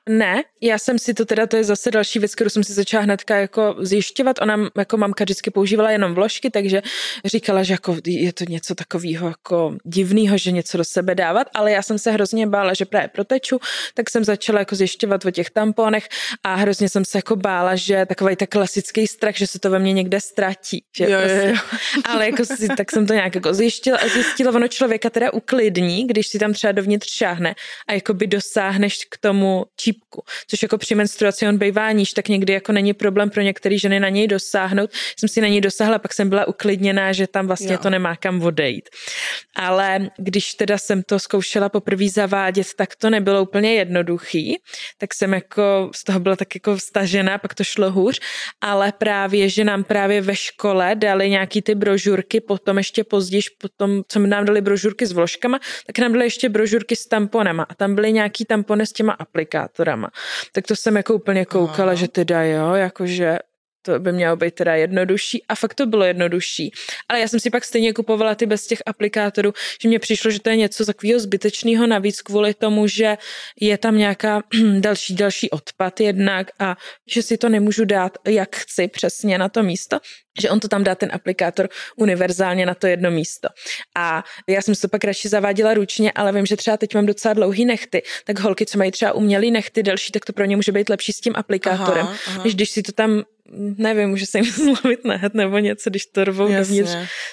[0.08, 3.02] Ne, já jsem si to teda, to je zase další věc, kterou jsem si začala
[3.02, 4.36] hnedka jako zjišťovat.
[4.42, 6.82] Ona jako mamka vždycky používala jenom vložky, takže
[7.24, 11.72] říkala, že jako je to něco takového jako divného, že něco do sebe dávat, ale
[11.72, 13.60] já jsem se hrozně bála, že právě proteču,
[13.94, 16.08] tak jsem začala jako zjišťovat o těch tamponech
[16.42, 19.78] a hrozně jsem se jako bála, že takový tak klasický strach, že se to ve
[19.78, 20.84] mně někde ztratí.
[20.96, 21.54] Že jo, prostě, jo,
[21.96, 22.02] jo.
[22.04, 26.26] Ale jako si, tak jsem to nějak jako zjistila, zjistila, ono člověka teda uklidní, když
[26.26, 27.54] si tam třeba dovnitř šáhne
[27.88, 32.28] a jako by dosáhneš k tomu čípku, což jako při menstruaci on bývá níž, tak
[32.28, 34.90] někdy jako není problém pro některé ženy na něj dosáhnout.
[35.18, 37.78] Jsem si na něj dosáhla, pak jsem byla uklidněná, že tam vlastně jo.
[37.78, 38.88] to nemá kam odejít.
[39.56, 44.56] Ale když teda jsem to zkoušela poprvé zavádět, tak to nebylo úplně jednoduchý,
[44.98, 48.20] tak jsem jako z toho byla tak jako vstažená, pak to šlo hůř,
[48.60, 54.02] ale právě, že nám právě ve škole dali nějaký ty brožurky, potom ještě později, potom,
[54.08, 57.94] co nám dali brožurky s vložkama, tak nám dali ještě brožurky s tamponama a tam
[57.94, 59.12] byly nějaký tampony s těma
[59.54, 60.10] aplikátorama.
[60.52, 61.94] Tak to jsem jako úplně koukala, Aha.
[61.94, 63.38] že teda jo, jakože
[63.86, 66.72] to by mělo být teda jednodušší a fakt to bylo jednodušší.
[67.08, 70.40] Ale já jsem si pak stejně kupovala ty bez těch aplikátorů, že mně přišlo, že
[70.40, 73.18] to je něco takového zbytečného navíc kvůli tomu, že
[73.60, 74.42] je tam nějaká
[74.80, 76.76] další, další odpad jednak a
[77.06, 79.98] že si to nemůžu dát, jak chci přesně na to místo,
[80.40, 83.48] že on to tam dá ten aplikátor univerzálně na to jedno místo.
[83.96, 87.06] A já jsem si to pak radši zaváděla ručně, ale vím, že třeba teď mám
[87.06, 90.56] docela dlouhý nechty, tak holky, co mají třeba umělý nechty delší, tak to pro ně
[90.56, 92.44] může být lepší s tím aplikátorem, aha, aha.
[92.44, 93.22] než když si to tam
[93.52, 96.90] nevím, může se jim zlomit nehet nebo něco, když to rvou dovnitř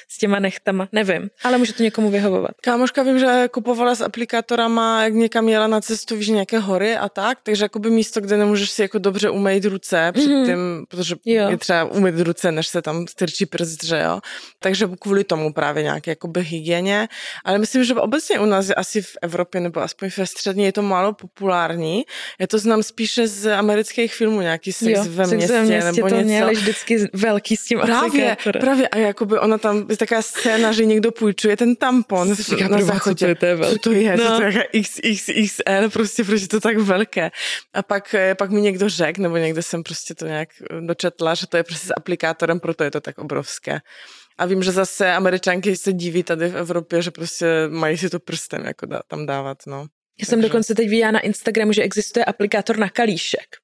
[0.08, 2.52] s těma nechtama, nevím, ale může to někomu vyhovovat.
[2.62, 7.10] Kámoška vím, že kupovala s aplikátorama, jak někam jela na cestu, víš, nějaké hory a
[7.10, 10.46] tak, takže jakoby místo, kde nemůžeš si jako dobře umýt ruce před mm-hmm.
[10.46, 11.50] tím, protože jo.
[11.50, 14.20] je třeba umýt ruce, než se tam strčí prst, že jo.
[14.60, 17.08] Takže kvůli tomu právě nějaké jakoby hygieně,
[17.46, 20.72] ale myslím, že obecně u nás je asi v Evropě nebo aspoň ve střední je
[20.72, 22.04] to málo populární.
[22.40, 26.10] Já to znám spíše z amerických filmů, nějaký sex jo, ve městě, sex městě nebo
[26.10, 26.28] to něco.
[26.28, 30.86] měli vždycky velký s tím Právě, právě a jakoby ona tam, je taková scéna, že
[30.86, 33.36] někdo půjčuje ten tampon Říká, na záchodě.
[33.36, 34.38] Co to je, co to je, no.
[34.38, 37.32] to je XXXL, prostě, protože to tak velké.
[37.74, 40.50] A pak, eh, pak mi někdo řekl, nebo někde jsem prostě to nějak
[40.80, 43.80] dočetla, že to je prostě s aplikátorem, proto je to tak obrovské.
[44.38, 48.20] A vím, že zase američanky se diví tady v Evropě, že prostě mají si to
[48.20, 49.78] prstem jako dá, tam dávat, no.
[49.78, 49.86] Já
[50.20, 50.30] Takže...
[50.30, 53.58] jsem dokonce teď viděla na Instagramu, že existuje aplikátor na kalíšek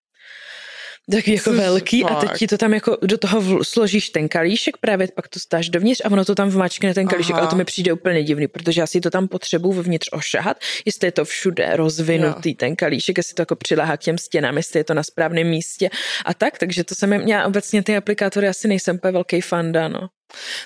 [1.11, 2.11] taky jako velký fakt.
[2.11, 5.69] a teď ti to tam jako do toho složíš ten kalíšek, právě pak to stáš
[5.69, 7.41] dovnitř a ono to tam vmačkne ten kalíšek, Aha.
[7.41, 11.07] ale to mi přijde úplně divný, protože já si to tam potřebuji vevnitř ošahat, jestli
[11.07, 12.55] je to všude rozvinutý jo.
[12.59, 15.89] ten kalíšek, jestli to jako přiláhá k těm stěnám, jestli je to na správném místě
[16.25, 20.09] a tak, takže to jsem měla obecně ty aplikátory, asi nejsem úplně velký fanda, no.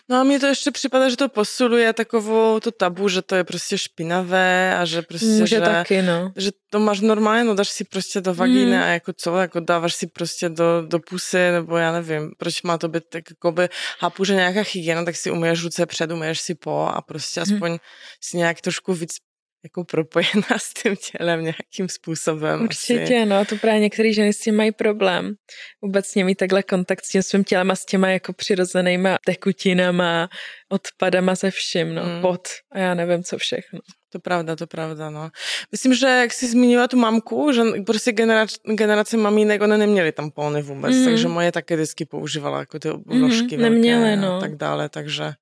[0.10, 3.44] No a mně to ještě připadá, že to posiluje takovou to tabu, že to je
[3.44, 6.34] prostě špinavé a že prostě, Může že, taky, no.
[6.36, 8.84] že to máš normálně, no dáš si prostě do vagíny mm.
[8.84, 12.78] a jako co, jako dáváš si prostě do, do pusy, nebo já nevím, proč má
[12.78, 16.42] to být tak jako by, chápu, že nějaká hygiena, tak si umyješ ruce před, umyješ
[16.42, 17.54] si po a prostě mhm.
[17.54, 17.78] aspoň mm.
[18.22, 19.16] si nějak trošku víc
[19.64, 22.62] jako propojená s tím tělem nějakým způsobem.
[22.62, 23.26] Určitě, asi.
[23.26, 25.34] no, to právě některé ženy s tím mají problém.
[25.82, 30.30] Vůbec mít takhle kontakt s tím svým tělem a s těma jako přirozenýma tekutinama,
[30.70, 32.22] odpadama ze vším, no, mm.
[32.22, 32.42] pot
[32.72, 33.80] a já nevím, co všechno.
[34.12, 35.30] To pravda, to pravda, no.
[35.72, 40.62] Myslím, že jak jsi zmínila tu mamku, že prostě generace, generace mamínek, one neměly tampony
[40.62, 41.06] vůbec, mm.
[41.06, 44.38] takže moje také vždycky používala jako ty vložky mm, neměly, no.
[44.38, 45.34] a tak dále, takže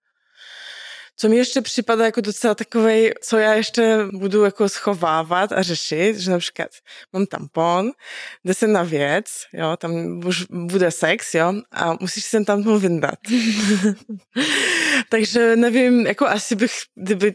[1.22, 6.18] co mi ještě připadá jako docela takovej, co já ještě budu jako schovávat a řešit,
[6.18, 6.70] že například
[7.14, 7.92] mám tampon,
[8.46, 12.80] jde se na věc, jo, tam už bude sex, jo, a musíš se tam tomu
[12.80, 13.20] vyndat.
[15.10, 17.34] Takže nevím, jako asi bych, kdyby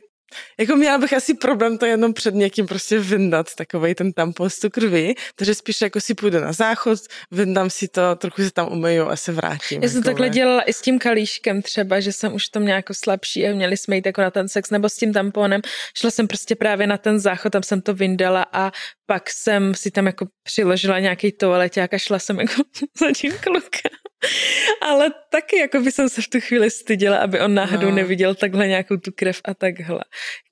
[0.58, 4.58] jako měla bych asi problém to jenom před někým prostě vyndat, takovej ten tampon z
[4.58, 6.98] tu krvi, takže spíš jako si půjdu na záchod,
[7.30, 9.82] vyndám si to, trochu se tam umyju a se vrátím.
[9.82, 12.76] Já jsem jako takhle dělala i s tím kalíškem třeba, že jsem už to měla
[12.76, 15.60] jako slabší a měli jsme jít jako na ten sex, nebo s tím tamponem.
[15.96, 18.72] Šla jsem prostě právě na ten záchod, tam jsem to vyndala a
[19.06, 22.62] pak jsem si tam jako přiložila nějaký toaleťák a šla jsem jako
[23.00, 24.03] za tím klukem.
[24.80, 27.96] Ale taky jako by jsem se v tu chvíli styděla, aby on náhodou no.
[27.96, 30.00] neviděl takhle nějakou tu krev a takhle.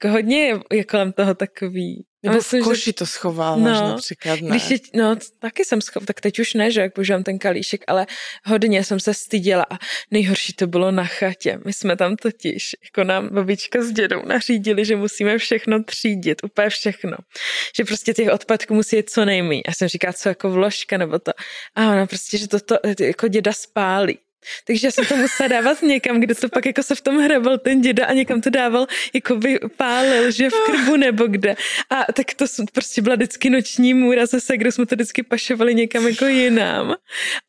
[0.02, 2.92] Jako hodně je, je kolem toho takový nebo myslím, v koši že...
[2.92, 4.50] to schováváš no, například, ne?
[4.50, 7.84] Když je, no, taky jsem schov, tak teď už ne, že jak používám ten kalíšek,
[7.86, 8.06] ale
[8.44, 9.78] hodně jsem se styděla a
[10.10, 11.58] nejhorší to bylo na chatě.
[11.64, 16.68] My jsme tam totiž, jako nám babička s dědou nařídili, že musíme všechno třídit, úplně
[16.68, 17.16] všechno.
[17.76, 19.62] Že prostě těch odpadků musí jít co nejméně.
[19.66, 21.32] Já jsem říkala, co jako vložka nebo to.
[21.74, 24.18] A ona prostě, že to, to jako děda spálí
[24.66, 27.80] Takže jsem to musela dávat někam, kde to pak jako se v tom hrabal ten
[27.80, 31.56] děda a někam to dával, jako by pálil, že v krbu nebo kde.
[31.90, 36.06] A tak to prostě byla vždycky noční můra zase, kde jsme to vždycky pašovali někam
[36.06, 36.94] jako jinam,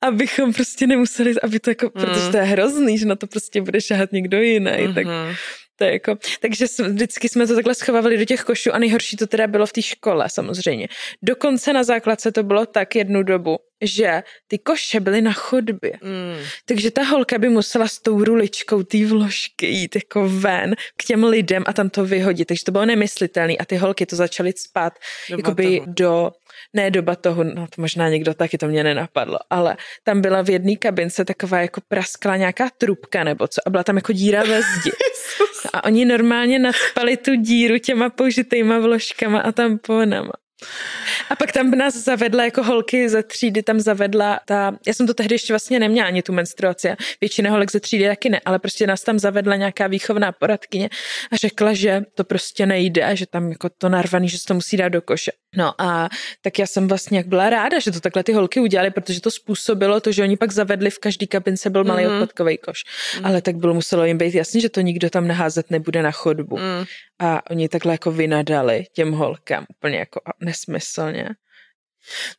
[0.01, 1.91] abychom prostě nemuseli, aby to jako, mm.
[1.91, 4.93] protože to je hrozný, že na to prostě bude šahat někdo jiný, mm-hmm.
[4.93, 5.35] tak mhm.
[5.75, 9.27] To je jako, takže vždycky jsme to takhle schovávali do těch košů a nejhorší to
[9.27, 10.87] teda bylo v té škole samozřejmě.
[11.23, 15.93] Dokonce na základce to bylo tak jednu dobu, že ty koše byly na chodbě.
[16.01, 16.43] Mm.
[16.65, 21.23] Takže ta holka by musela s tou ruličkou té vložky jít jako ven k těm
[21.23, 22.47] lidem a tam to vyhodit.
[22.47, 24.93] Takže to bylo nemyslitelné a ty holky to začaly spát
[25.29, 26.31] jakoby do,
[26.73, 30.49] ne do batohu, no to možná někdo taky, to mě nenapadlo, ale tam byla v
[30.49, 34.61] jedné kabince taková jako praskla nějaká trubka nebo co a byla tam jako díra ve
[34.61, 34.91] zdi.
[35.73, 40.31] A oni normálně nadspali tu díru těma použitýma vložkama a tamponama.
[41.29, 45.13] A pak tam nás zavedla jako holky ze třídy, tam zavedla ta, já jsem to
[45.13, 46.89] tehdy ještě vlastně neměla ani tu menstruaci,
[47.21, 50.89] většina holek ze třídy taky ne, ale prostě nás tam zavedla nějaká výchovná poradkyně
[51.31, 54.53] a řekla, že to prostě nejde a že tam jako to narvaný, že se to
[54.53, 55.31] musí dát do koše.
[55.55, 56.09] No a
[56.41, 59.31] tak já jsem vlastně jak byla ráda, že to takhle ty holky udělali, protože to
[59.31, 62.13] způsobilo to, že oni pak zavedli v každý kabince byl malý mm-hmm.
[62.13, 62.77] odpadkový koš.
[62.79, 63.27] Mm-hmm.
[63.27, 66.57] Ale tak bylo muselo jim být jasný, že to nikdo tam naházet nebude na chodbu.
[66.57, 66.85] Mm.
[67.19, 70.21] A oni takhle jako vynadali těm holkám úplně jako
[70.53, 71.29] nesmyslně.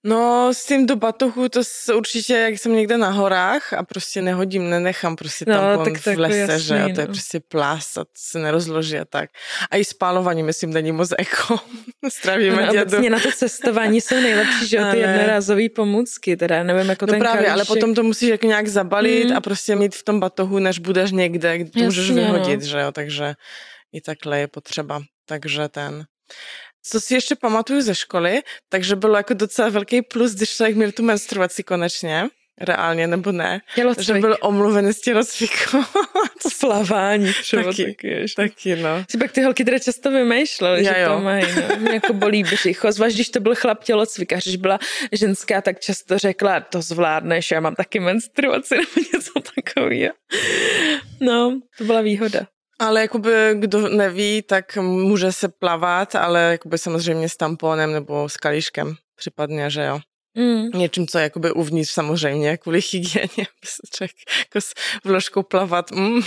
[0.04, 1.60] No s tím do batohu to
[1.96, 6.16] určitě, jak jsem někde na horách a prostě nehodím, nenechám prostě tam no, tak, tak
[6.16, 7.12] v lese, jasný, že a to je no.
[7.12, 9.30] prostě plás a to se nerozloží a tak.
[9.70, 11.60] A i spálování, myslím, není moc jako.
[12.08, 13.08] Stravíme no, dědu.
[13.08, 17.46] na to cestování jsou nejlepší, že ty jednorázové pomůcky, teda nevím, jako no ten právě,
[17.46, 17.52] kalíšek.
[17.52, 19.36] ale potom to musíš jako nějak zabalit mm.
[19.36, 22.66] a prostě mít v tom batohu, než budeš někde, kde to můžeš vyhodit, no.
[22.66, 23.34] že jo, takže
[23.92, 25.02] i takhle je potřeba.
[25.26, 26.04] Takže ten.
[26.86, 30.92] Co si ještě pamatuju ze školy, takže bylo jako docela velký plus, když člověk měl
[30.92, 32.28] tu menstruaci konečně
[32.60, 34.06] reálně nebo ne, tělocvik.
[34.06, 35.70] že byl omluvený z tělocviku.
[36.42, 39.04] to plavání třeba taky, taky, taky, no.
[39.10, 41.08] Si pak ty holky teda často vymýšlely, že jo.
[41.08, 41.76] to mají, no.
[41.76, 44.78] Mě jako bolí břicho, zvlášť když to byl chlap tělocvikař, když byla
[45.12, 50.14] ženská, tak často řekla, to zvládneš, já mám taky menstruaci nebo něco takového.
[51.20, 52.46] No, to byla výhoda.
[52.78, 58.36] Ale jakoby, kdo neví, tak může se plavat, ale jakoby samozřejmě s tamponem nebo s
[58.36, 60.00] kalíškem případně, že jo.
[60.34, 60.70] Mm.
[60.74, 64.72] Něčím, co je jakoby uvnitř samozřejmě, kvůli hygieně, aby se člověk jako s
[65.04, 65.90] vložkou plavat.
[65.90, 66.20] Mm.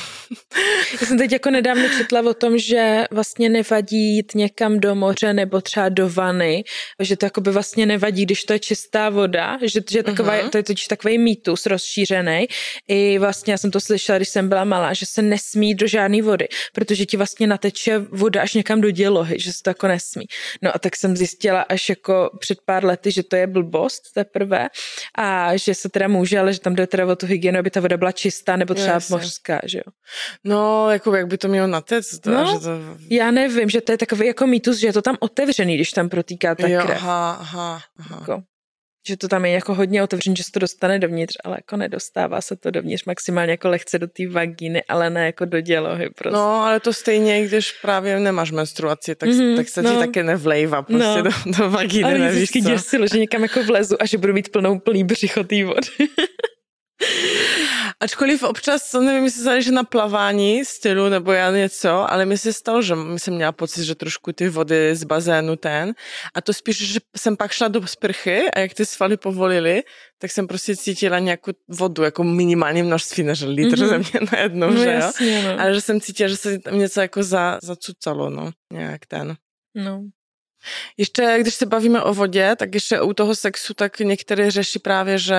[1.01, 5.33] Já jsem teď jako nedávno četla o tom, že vlastně nevadí jít někam do moře
[5.33, 6.63] nebo třeba do vany,
[6.99, 10.49] že to jakoby vlastně nevadí, když to je čistá voda, že, že taková, uh-huh.
[10.49, 12.47] to je totiž takový mýtus rozšířený.
[12.87, 16.21] I vlastně já jsem to slyšela, když jsem byla malá, že se nesmí do žádné
[16.21, 20.25] vody, protože ti vlastně nateče voda až někam do dělohy, že se to jako nesmí.
[20.61, 24.13] No a tak jsem zjistila až jako před pár lety, že to je blbost, dost
[24.13, 24.67] teprve
[25.17, 27.79] a že se teda může, ale že tam jde teda o tu hygienu, aby ta
[27.79, 29.09] voda byla čistá nebo třeba yes.
[29.09, 29.91] mořská, že jo.
[30.43, 32.19] No, jako jak by to mělo natec?
[32.19, 32.69] To, no, že to...
[33.09, 36.09] já nevím, že to je takový jako mýtus, že je to tam otevřený, když tam
[36.09, 36.97] protýká ta jo, krev.
[36.97, 38.17] Aha, aha, aha.
[38.19, 38.43] Jako
[39.07, 42.41] že to tam je jako hodně otevřený, že se to dostane dovnitř, ale jako nedostává
[42.41, 46.37] se to dovnitř maximálně jako lehce do té vagíny, ale ne jako do dělohy prostě.
[46.37, 49.91] No, ale to stejně, když právě nemáš menstruaci, tak, mm-hmm, tak se no.
[49.91, 51.21] ti také nevlejva prostě no.
[51.21, 52.59] do, do vagíny, ale nevíš co.
[52.59, 55.87] děsilo, že někam jako vlezu a že budu mít plnou plný břicho té vody.
[57.99, 62.81] Ačkoliv občas, nevím, jestli záleží na plavání stylu nebo já něco, ale mi se stalo,
[62.81, 65.93] že jsem měla pocit, že trošku ty vody z bazénu ten.
[66.33, 69.83] A to spíš, že jsem pak šla do sprchy a jak ty svaly povolily,
[70.19, 73.87] tak jsem prostě cítila nějakou vodu, jako minimální množství, než litr mm-hmm.
[73.87, 74.91] ze mě najednou, no, že jo?
[74.91, 75.61] Jasně, no.
[75.61, 79.35] Ale že jsem cítila, že se tam něco jako za, zacucalo, no, nějak ten.
[79.75, 80.03] No.
[80.97, 85.17] Ještě, když se bavíme o vodě, tak ještě u toho sexu, tak některé řeší právě,
[85.17, 85.37] že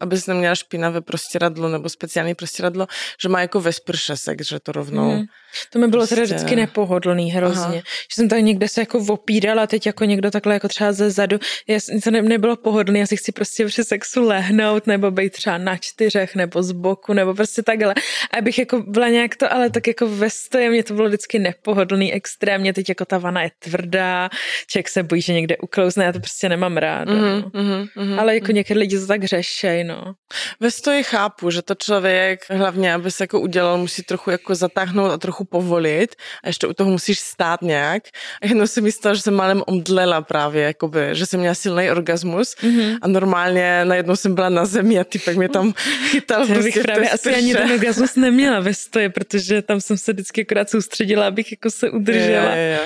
[0.00, 2.86] aby se neměla špinavé prostěradlo nebo speciální prostěradlo,
[3.22, 5.10] že má jako ve sprše sex, že to rovnou...
[5.10, 5.24] Mm.
[5.72, 6.14] To mi bylo prostě...
[6.14, 7.64] teda vždycky nepohodlný hrozně.
[7.64, 7.74] Aha.
[7.74, 11.38] Že jsem tak někde se jako opírala, teď jako někdo takhle jako třeba ze zadu.
[11.68, 15.58] Já, to ne, nebylo pohodlný, já si chci prostě při sexu lehnout, nebo být třeba
[15.58, 17.94] na čtyřech, nebo z boku, nebo prostě takhle.
[18.38, 22.12] Abych jako byla nějak to, ale tak jako ve stoje, mě to bylo vždycky nepohodlný
[22.12, 24.30] extrémně, teď jako ta vana je tvrdá,
[24.70, 27.08] člověk se bojí, že někde uklouzne, já to prostě nemám rád.
[27.08, 27.50] Mm-hmm, no.
[27.50, 28.54] mm-hmm, mm-hmm, ale jako mm-hmm.
[28.54, 30.14] někdy lidi to tak řešej, no.
[30.60, 35.12] Ve stoji chápu, že to člověk hlavně, aby se jako udělal, musí trochu jako zatáhnout
[35.12, 36.14] a trochu povolit
[36.44, 38.02] a ještě u toho musíš stát nějak.
[38.42, 42.54] A jednou si myslela, že jsem málem omdlela právě, jakoby, že jsem měla silný orgasmus
[42.54, 42.98] mm-hmm.
[43.02, 45.72] a normálně najednou jsem byla na zemi a typek mě tam
[46.10, 46.46] chytal.
[46.46, 50.42] Já bych právě asi ani ten orgasmus neměla ve stoji, protože tam jsem se vždycky
[50.42, 52.50] akorát soustředila, abych jako se udržela.
[52.50, 52.80] Je, je, je.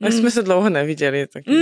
[0.00, 0.12] My mm.
[0.12, 1.26] jsme se dlouho neviděli.
[1.26, 1.44] Tak...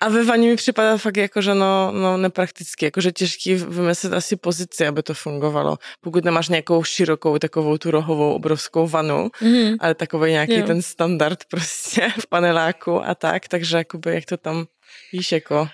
[0.00, 4.86] A vaně mi připadá fakt jako, že no, no neprakticky, jakože těžký vymyslet asi pozici,
[4.86, 5.76] aby to fungovalo.
[6.00, 9.74] Pokud nemáš nějakou širokou, takovou tu rohovou obrovskou vanu, mm.
[9.80, 10.66] ale takový nějaký jo.
[10.66, 14.66] ten standard prostě v paneláku a tak, takže jakoby jak to tam,
[15.12, 15.68] víš, jako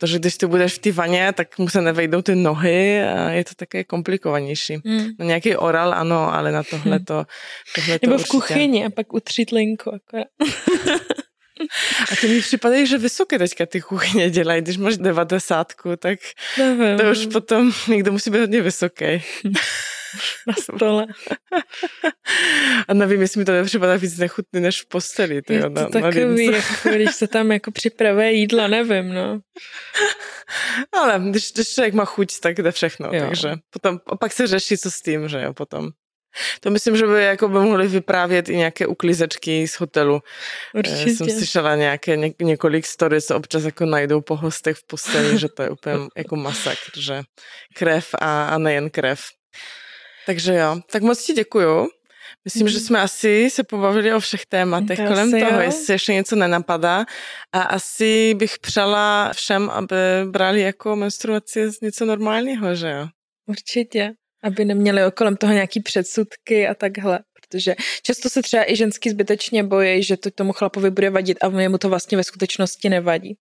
[0.00, 3.44] Protože když ty budeš v té vaně, tak mu se nevejdou ty nohy a je
[3.44, 4.76] to také komplikovanější.
[4.84, 5.06] Mm.
[5.18, 7.24] Na nějaký oral ano, ale na tohle to,
[7.74, 8.30] tohle Nebo v určitě.
[8.30, 10.26] kuchyni a pak utřít linku akorát.
[12.12, 14.62] A ty mi připadají, že vysoké teďka ty kuchyně dělají.
[14.62, 16.18] Když máš devadesátku, tak
[16.58, 16.98] Nevím.
[16.98, 19.04] to už potom někdo musí být hodně vysoký.
[20.46, 21.06] Na stole.
[22.88, 25.34] A nevím, jestli mi to nepřipadá víc nechutný než v posteli.
[25.34, 29.40] Je to na, takový, na jako, když se tam jako připravuje jídla, nevím, no.
[31.00, 33.24] Ale když, když člověk má chuť, tak jde všechno, jo.
[33.26, 35.90] takže potom, a pak se řeší, co s tím, že jo, potom.
[36.60, 40.20] To myslím, že by, jako by mohli vyprávět i nějaké uklízečky z hotelu.
[40.74, 41.10] Eh, Určitě.
[41.10, 45.48] Jsem slyšela nějaké, ně, několik stories, co občas jako najdou po hostech v posteli, že
[45.48, 47.22] to je úplně jako masakr, že
[47.74, 49.20] krev a, a nejen krev.
[50.26, 51.88] Takže jo, tak moc ti děkuju.
[52.44, 52.68] Myslím, mm.
[52.68, 55.60] že jsme asi se pobavili o všech tématech to kolem toho, jo.
[55.60, 57.04] jestli ještě něco nenapadá.
[57.52, 59.96] A asi bych přala všem, aby
[60.30, 63.08] brali jako menstruaci něco normálního, že jo?
[63.46, 64.14] Určitě
[64.46, 67.20] aby neměli okolem toho nějaký předsudky a takhle.
[67.34, 71.48] Protože často se třeba i ženský zbytečně bojí, že to tomu chlapovi bude vadit a
[71.48, 73.36] mu to vlastně ve skutečnosti nevadí.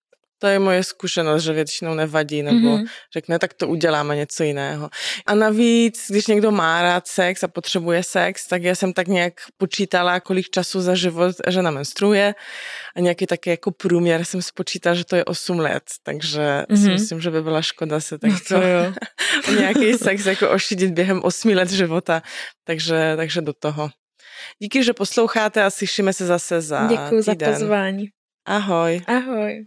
[0.43, 2.85] To je moje zkušenost, že většinou nevadí, nebo mm-hmm.
[3.13, 4.89] řekne, tak to uděláme něco jiného.
[5.25, 9.33] A navíc, když někdo má rád sex a potřebuje sex, tak já jsem tak nějak
[9.57, 12.35] počítala, kolik času za život žena menstruuje
[12.95, 16.75] a nějaký taky jako průměr jsem spočítala, že to je 8 let, takže mm-hmm.
[16.75, 16.91] si mhm.
[16.91, 18.93] myslím, že by byla škoda se tak no jo.
[19.57, 22.21] nějaký sex jako ošidit během 8 let života,
[22.63, 23.89] takže, takže do toho.
[24.59, 28.05] Díky, že posloucháte a slyšíme se zase za Děkuji za pozvání.
[28.45, 29.01] Ahoj.
[29.07, 29.65] Ahoj.